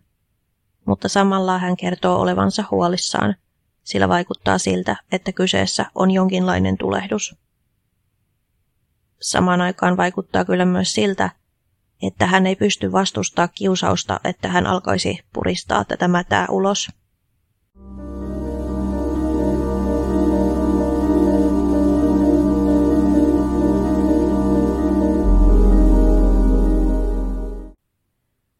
Mutta 0.85 1.09
samalla 1.09 1.57
hän 1.57 1.77
kertoo 1.77 2.21
olevansa 2.21 2.63
huolissaan, 2.71 3.35
sillä 3.83 4.09
vaikuttaa 4.09 4.57
siltä, 4.57 4.95
että 5.11 5.31
kyseessä 5.31 5.85
on 5.95 6.11
jonkinlainen 6.11 6.77
tulehdus. 6.77 7.35
Samaan 9.21 9.61
aikaan 9.61 9.97
vaikuttaa 9.97 10.45
kyllä 10.45 10.65
myös 10.65 10.91
siltä, 10.91 11.29
että 12.03 12.25
hän 12.25 12.47
ei 12.47 12.55
pysty 12.55 12.91
vastustaa 12.91 13.47
kiusausta, 13.47 14.19
että 14.23 14.47
hän 14.47 14.67
alkaisi 14.67 15.19
puristaa 15.33 15.85
tätä 15.85 16.07
mätää 16.07 16.45
ulos. 16.49 16.89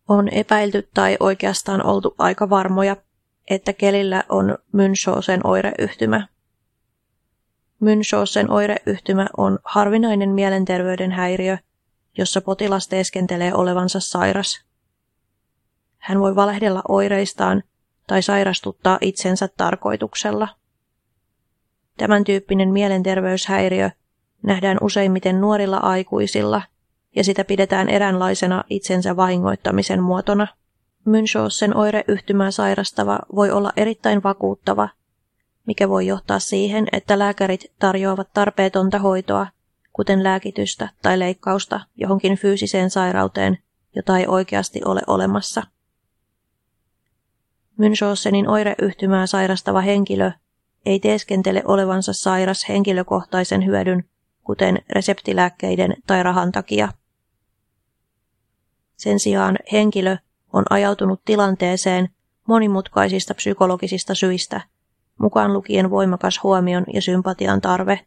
On 0.07 0.29
epäilty 0.29 0.89
tai 0.93 1.17
oikeastaan 1.19 1.85
oltu 1.85 2.15
aika 2.17 2.49
varmoja, 2.49 2.95
että 3.49 3.73
kelillä 3.73 4.23
on 4.29 4.57
Münchhausen 4.73 5.41
oireyhtymä. 5.43 6.27
Münchhausen 7.83 8.51
oireyhtymä 8.51 9.27
on 9.37 9.59
harvinainen 9.63 10.29
mielenterveyden 10.29 11.11
häiriö, 11.11 11.57
jossa 12.17 12.41
potilas 12.41 12.87
teeskentelee 12.87 13.53
olevansa 13.53 13.99
sairas. 13.99 14.65
Hän 15.97 16.19
voi 16.19 16.35
valehdella 16.35 16.81
oireistaan 16.87 17.63
tai 18.07 18.21
sairastuttaa 18.21 18.97
itsensä 19.01 19.49
tarkoituksella. 19.57 20.47
Tämän 21.97 22.23
tyyppinen 22.23 22.69
mielenterveyshäiriö 22.69 23.89
nähdään 24.43 24.77
useimmiten 24.81 25.41
nuorilla 25.41 25.77
aikuisilla– 25.77 26.61
ja 27.17 27.23
sitä 27.23 27.43
pidetään 27.43 27.89
eräänlaisena 27.89 28.63
itsensä 28.69 29.15
vahingoittamisen 29.15 30.03
muotona. 30.03 30.47
Münchhausen 31.07 31.77
oireyhtymää 31.77 32.51
sairastava 32.51 33.19
voi 33.35 33.51
olla 33.51 33.71
erittäin 33.77 34.23
vakuuttava, 34.23 34.89
mikä 35.67 35.89
voi 35.89 36.07
johtaa 36.07 36.39
siihen, 36.39 36.87
että 36.91 37.19
lääkärit 37.19 37.71
tarjoavat 37.79 38.27
tarpeetonta 38.33 38.99
hoitoa, 38.99 39.47
kuten 39.93 40.23
lääkitystä 40.23 40.89
tai 41.01 41.19
leikkausta 41.19 41.79
johonkin 41.95 42.37
fyysiseen 42.37 42.89
sairauteen, 42.89 43.57
jota 43.95 44.17
ei 44.17 44.27
oikeasti 44.27 44.81
ole 44.85 45.01
olemassa. 45.07 45.63
Münchhausenin 47.77 48.49
oireyhtymää 48.49 49.27
sairastava 49.27 49.81
henkilö 49.81 50.31
ei 50.85 50.99
teeskentele 50.99 51.61
olevansa 51.65 52.13
sairas 52.13 52.69
henkilökohtaisen 52.69 53.65
hyödyn, 53.65 54.03
kuten 54.43 54.79
reseptilääkkeiden 54.89 55.95
tai 56.07 56.23
rahan 56.23 56.51
takia. 56.51 56.89
Sen 58.97 59.19
sijaan 59.19 59.57
henkilö 59.71 60.17
on 60.53 60.63
ajautunut 60.69 61.21
tilanteeseen 61.25 62.09
monimutkaisista 62.47 63.33
psykologisista 63.33 64.15
syistä, 64.15 64.61
mukaan 65.17 65.53
lukien 65.53 65.89
voimakas 65.89 66.43
huomion 66.43 66.83
ja 66.93 67.01
sympatian 67.01 67.61
tarve. 67.61 67.99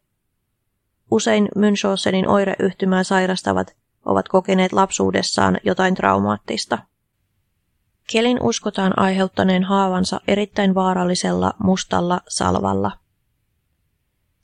Usein 1.11 1.49
Münchhausenin 1.57 2.29
oireyhtymää 2.29 3.05
sairastavat 3.05 3.77
ovat 4.05 4.29
kokeneet 4.29 4.73
lapsuudessaan 4.73 5.59
jotain 5.65 5.95
traumaattista. 5.95 6.79
Kelin 8.13 8.43
uskotaan 8.43 8.99
aiheuttaneen 8.99 9.65
haavansa 9.65 10.21
erittäin 10.29 10.75
vaarallisella 10.75 11.55
mustalla 11.59 12.21
salvalla. 12.29 12.93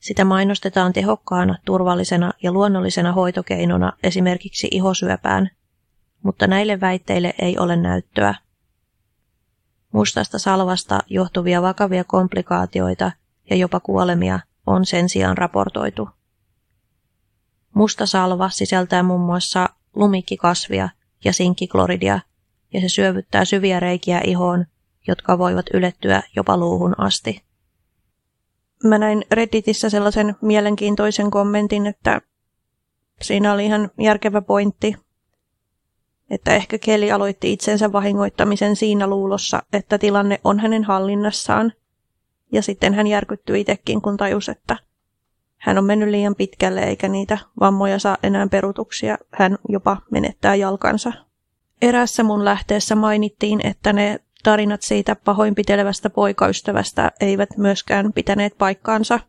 Sitä 0.01 0.25
mainostetaan 0.25 0.93
tehokkaana, 0.93 1.59
turvallisena 1.65 2.33
ja 2.43 2.53
luonnollisena 2.53 3.13
hoitokeinona 3.13 3.93
esimerkiksi 4.03 4.69
ihosyöpään, 4.71 5.51
mutta 6.23 6.47
näille 6.47 6.81
väitteille 6.81 7.35
ei 7.39 7.59
ole 7.59 7.77
näyttöä. 7.77 8.35
Mustasta 9.93 10.39
salvasta 10.39 11.01
johtuvia 11.07 11.63
vakavia 11.63 12.05
komplikaatioita 12.05 13.13
ja 13.51 13.57
jopa 13.57 13.81
kuolemia 13.81 14.41
on 14.67 14.87
sen 14.87 15.09
sijaan 15.09 15.39
raportoitu. 15.39 16.09
Musta 17.75 18.07
salva 18.07 18.51
sisältää 18.51 19.03
muun 19.03 19.27
muassa 19.27 19.69
lumikkikasvia 19.95 20.89
ja 21.25 21.33
sinkkikloridia, 21.33 22.21
ja 22.73 22.81
se 22.81 22.89
syövyttää 22.89 23.45
syviä 23.45 23.81
reikiä 23.81 24.21
ihoon, 24.25 24.67
jotka 25.09 25.39
voivat 25.39 25.67
ylettyä 25.75 26.23
jopa 26.37 26.57
luuhun 26.57 26.95
asti. 26.99 27.43
Mä 28.85 28.99
näin 28.99 29.25
Redditissä 29.33 29.91
sellaisen 29.91 30.37
mielenkiintoisen 30.43 31.31
kommentin, 31.31 31.87
että 31.87 32.21
siinä 33.23 33.53
oli 33.53 33.67
ihan 33.67 33.91
järkevä 34.01 34.43
pointti, 34.43 34.97
että 36.31 36.55
ehkä 36.55 36.79
Kelly 36.79 37.11
aloitti 37.11 37.53
itsensä 37.53 37.93
vahingoittamisen 37.93 38.77
siinä 38.77 39.07
luulossa, 39.07 39.63
että 39.73 39.99
tilanne 39.99 40.41
on 40.45 40.61
hänen 40.61 40.85
hallinnassaan. 40.85 41.73
Ja 42.53 42.63
sitten 42.63 42.95
hän 42.95 43.07
järkyttyi 43.07 43.61
itsekin, 43.61 44.03
kun 44.03 44.17
tajusi, 44.17 44.51
että 44.51 44.77
hän 45.57 45.79
on 45.79 45.85
mennyt 45.85 46.09
liian 46.09 46.35
pitkälle 46.35 46.81
eikä 46.81 47.09
niitä 47.09 47.39
vammoja 47.61 47.99
saa 47.99 48.17
enää 48.23 48.47
perutuksia. 48.49 49.19
Hän 49.33 49.59
jopa 49.69 49.97
menettää 50.11 50.55
jalkansa. 50.55 51.13
Erässä 51.83 52.23
mun 52.23 52.45
lähteessä 52.45 52.95
mainittiin, 52.95 53.67
että 53.67 53.93
ne 53.93 54.21
tarinat 54.43 54.83
siitä 54.83 55.17
pahoinpitelevästä 55.17 56.11
poikaystävästä 56.11 57.13
eivät 57.21 57.49
myöskään 57.57 58.13
pitäneet 58.13 58.59
paikkaansa. 58.59 59.21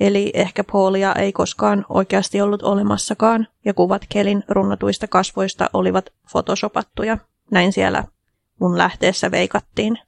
Eli 0.00 0.30
ehkä 0.34 0.64
Paulia 0.64 1.14
ei 1.14 1.32
koskaan 1.32 1.86
oikeasti 1.88 2.40
ollut 2.40 2.62
olemassakaan, 2.62 3.48
ja 3.64 3.74
kuvat 3.74 4.02
Kelin 4.08 4.44
runnatuista 4.48 5.08
kasvoista 5.08 5.70
olivat 5.72 6.10
photosopattuja. 6.32 7.18
Näin 7.50 7.72
siellä 7.72 8.04
mun 8.60 8.78
lähteessä 8.78 9.30
veikattiin. 9.30 9.98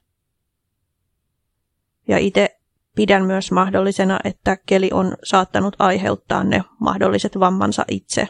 Ja 2.07 2.17
itse 2.17 2.59
pidän 2.95 3.25
myös 3.25 3.51
mahdollisena, 3.51 4.19
että 4.23 4.57
Keli 4.65 4.89
on 4.93 5.17
saattanut 5.23 5.75
aiheuttaa 5.79 6.43
ne 6.43 6.63
mahdolliset 6.79 7.39
vammansa 7.39 7.85
itse. 7.87 8.27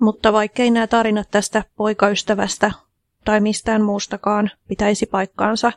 Mutta 0.00 0.32
vaikkei 0.32 0.70
nämä 0.70 0.86
tarinat 0.86 1.28
tästä 1.30 1.64
poikaystävästä 1.76 2.72
tai 3.24 3.40
mistään 3.40 3.82
muustakaan 3.82 4.50
pitäisi 4.68 5.06
paikkaansa, 5.06 5.72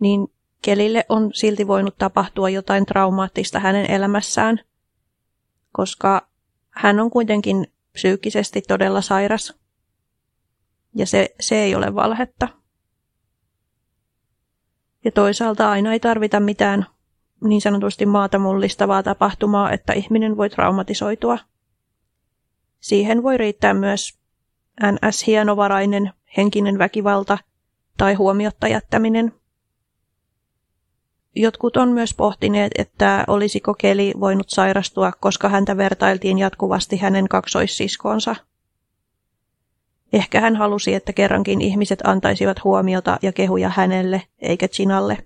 niin 0.00 0.28
Kelille 0.62 1.04
on 1.08 1.30
silti 1.34 1.66
voinut 1.66 1.98
tapahtua 1.98 2.48
jotain 2.48 2.86
traumaattista 2.86 3.58
hänen 3.58 3.90
elämässään, 3.90 4.60
koska 5.72 6.28
hän 6.70 7.00
on 7.00 7.10
kuitenkin 7.10 7.66
psyykkisesti 7.92 8.62
todella 8.62 9.00
sairas. 9.00 9.54
Ja 10.94 11.06
se, 11.06 11.34
se 11.40 11.62
ei 11.62 11.74
ole 11.74 11.94
valhetta. 11.94 12.48
Ja 15.04 15.12
toisaalta 15.12 15.70
aina 15.70 15.92
ei 15.92 16.00
tarvita 16.00 16.40
mitään 16.40 16.86
niin 17.44 17.60
sanotusti 17.60 18.06
maata 18.06 18.38
mullistavaa 18.38 19.02
tapahtumaa, 19.02 19.72
että 19.72 19.92
ihminen 19.92 20.36
voi 20.36 20.50
traumatisoitua. 20.50 21.38
Siihen 22.80 23.22
voi 23.22 23.36
riittää 23.36 23.74
myös 23.74 24.18
NS-hienovarainen 24.82 26.12
henkinen 26.36 26.78
väkivalta 26.78 27.38
tai 27.96 28.14
huomiotta 28.14 28.68
jättäminen. 28.68 29.32
Jotkut 31.36 31.76
on 31.76 31.88
myös 31.88 32.14
pohtineet, 32.14 32.72
että 32.78 33.24
olisiko 33.26 33.74
Keli 33.74 34.12
voinut 34.20 34.50
sairastua, 34.50 35.12
koska 35.20 35.48
häntä 35.48 35.76
vertailtiin 35.76 36.38
jatkuvasti 36.38 36.96
hänen 36.96 37.28
kaksoissiskonsa. 37.28 38.36
Ehkä 40.12 40.40
hän 40.40 40.56
halusi, 40.56 40.94
että 40.94 41.12
kerrankin 41.12 41.60
ihmiset 41.60 41.98
antaisivat 42.04 42.64
huomiota 42.64 43.18
ja 43.22 43.32
kehuja 43.32 43.68
hänelle, 43.68 44.22
eikä 44.38 44.68
Chinalle. 44.68 45.18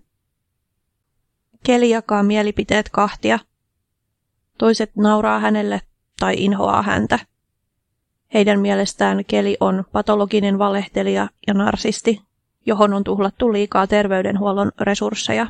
Keli 1.64 1.90
jakaa 1.90 2.22
mielipiteet 2.22 2.88
kahtia. 2.88 3.38
Toiset 4.58 4.96
nauraa 4.96 5.40
hänelle 5.40 5.80
tai 6.20 6.34
inhoaa 6.38 6.82
häntä. 6.82 7.18
Heidän 8.34 8.60
mielestään 8.60 9.24
Keli 9.26 9.56
on 9.60 9.84
patologinen 9.92 10.58
valehtelija 10.58 11.28
ja 11.46 11.54
narsisti, 11.54 12.22
johon 12.66 12.94
on 12.94 13.04
tuhlattu 13.04 13.52
liikaa 13.52 13.86
terveydenhuollon 13.86 14.72
resursseja. 14.80 15.46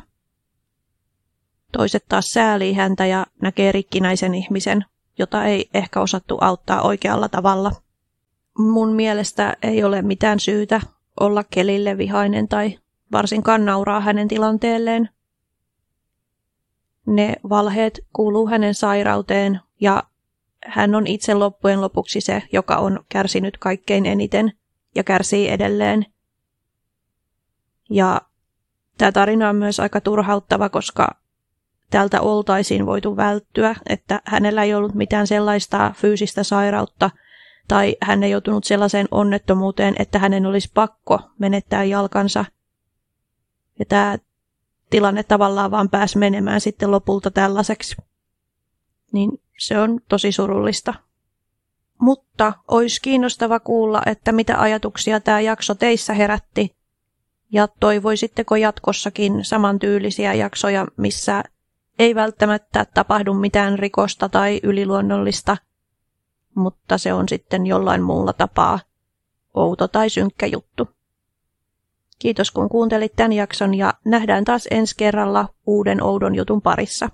Toiset 1.71 2.05
taas 2.09 2.25
säälii 2.25 2.73
häntä 2.73 3.05
ja 3.05 3.25
näkee 3.41 3.71
rikkinäisen 3.71 4.35
ihmisen, 4.35 4.85
jota 5.19 5.45
ei 5.45 5.69
ehkä 5.73 6.01
osattu 6.01 6.37
auttaa 6.41 6.81
oikealla 6.81 7.29
tavalla. 7.29 7.71
Mun 8.57 8.93
mielestä 8.93 9.57
ei 9.61 9.83
ole 9.83 10.01
mitään 10.01 10.39
syytä 10.39 10.81
olla 11.19 11.43
Kelille 11.43 11.97
vihainen 11.97 12.47
tai 12.47 12.79
varsinkaan 13.11 13.65
nauraa 13.65 13.99
hänen 13.99 14.27
tilanteelleen. 14.27 15.09
Ne 17.05 17.35
valheet 17.49 17.99
kuuluu 18.13 18.47
hänen 18.47 18.73
sairauteen 18.73 19.59
ja 19.81 20.03
hän 20.65 20.95
on 20.95 21.07
itse 21.07 21.33
loppujen 21.33 21.81
lopuksi 21.81 22.21
se, 22.21 22.43
joka 22.51 22.77
on 22.77 23.05
kärsinyt 23.09 23.57
kaikkein 23.57 24.05
eniten 24.05 24.51
ja 24.95 25.03
kärsii 25.03 25.49
edelleen. 25.49 26.05
Ja 27.89 28.21
tämä 28.97 29.11
tarina 29.11 29.49
on 29.49 29.55
myös 29.55 29.79
aika 29.79 30.01
turhauttava, 30.01 30.69
koska 30.69 31.07
tältä 31.89 32.21
oltaisiin 32.21 32.85
voitu 32.85 33.17
välttyä, 33.17 33.75
että 33.89 34.21
hänellä 34.25 34.63
ei 34.63 34.73
ollut 34.73 34.95
mitään 34.95 35.27
sellaista 35.27 35.93
fyysistä 35.95 36.43
sairautta 36.43 37.11
tai 37.67 37.95
hän 38.01 38.23
ei 38.23 38.31
joutunut 38.31 38.63
sellaiseen 38.63 39.07
onnettomuuteen, 39.11 39.95
että 39.99 40.19
hänen 40.19 40.45
olisi 40.45 40.71
pakko 40.73 41.19
menettää 41.39 41.83
jalkansa. 41.83 42.45
Ja 43.79 43.85
tämä 43.85 44.17
tilanne 44.89 45.23
tavallaan 45.23 45.71
vaan 45.71 45.89
pääsi 45.89 46.17
menemään 46.17 46.61
sitten 46.61 46.91
lopulta 46.91 47.31
tällaiseksi. 47.31 47.95
Niin 49.11 49.42
se 49.59 49.79
on 49.79 49.99
tosi 50.09 50.31
surullista. 50.31 50.93
Mutta 51.99 52.53
olisi 52.67 53.01
kiinnostava 53.01 53.59
kuulla, 53.59 54.01
että 54.05 54.31
mitä 54.31 54.61
ajatuksia 54.61 55.19
tämä 55.19 55.41
jakso 55.41 55.75
teissä 55.75 56.13
herätti. 56.13 56.75
Ja 57.51 57.67
toivoisitteko 57.67 58.55
jatkossakin 58.55 59.45
samantyylisiä 59.45 60.33
jaksoja, 60.33 60.87
missä 60.97 61.43
ei 61.99 62.15
välttämättä 62.15 62.85
tapahdu 62.93 63.33
mitään 63.33 63.79
rikosta 63.79 64.29
tai 64.29 64.59
yliluonnollista, 64.63 65.57
mutta 66.55 66.97
se 66.97 67.13
on 67.13 67.29
sitten 67.29 67.65
jollain 67.65 68.01
muulla 68.01 68.33
tapaa 68.33 68.79
outo 69.53 69.87
tai 69.87 70.09
synkkä 70.09 70.45
juttu. 70.45 70.89
Kiitos 72.19 72.51
kun 72.51 72.69
kuuntelit 72.69 73.13
tämän 73.15 73.33
jakson 73.33 73.73
ja 73.73 73.93
nähdään 74.05 74.43
taas 74.43 74.67
ensi 74.71 74.95
kerralla 74.97 75.49
uuden 75.65 76.03
oudon 76.03 76.35
jutun 76.35 76.61
parissa. 76.61 77.09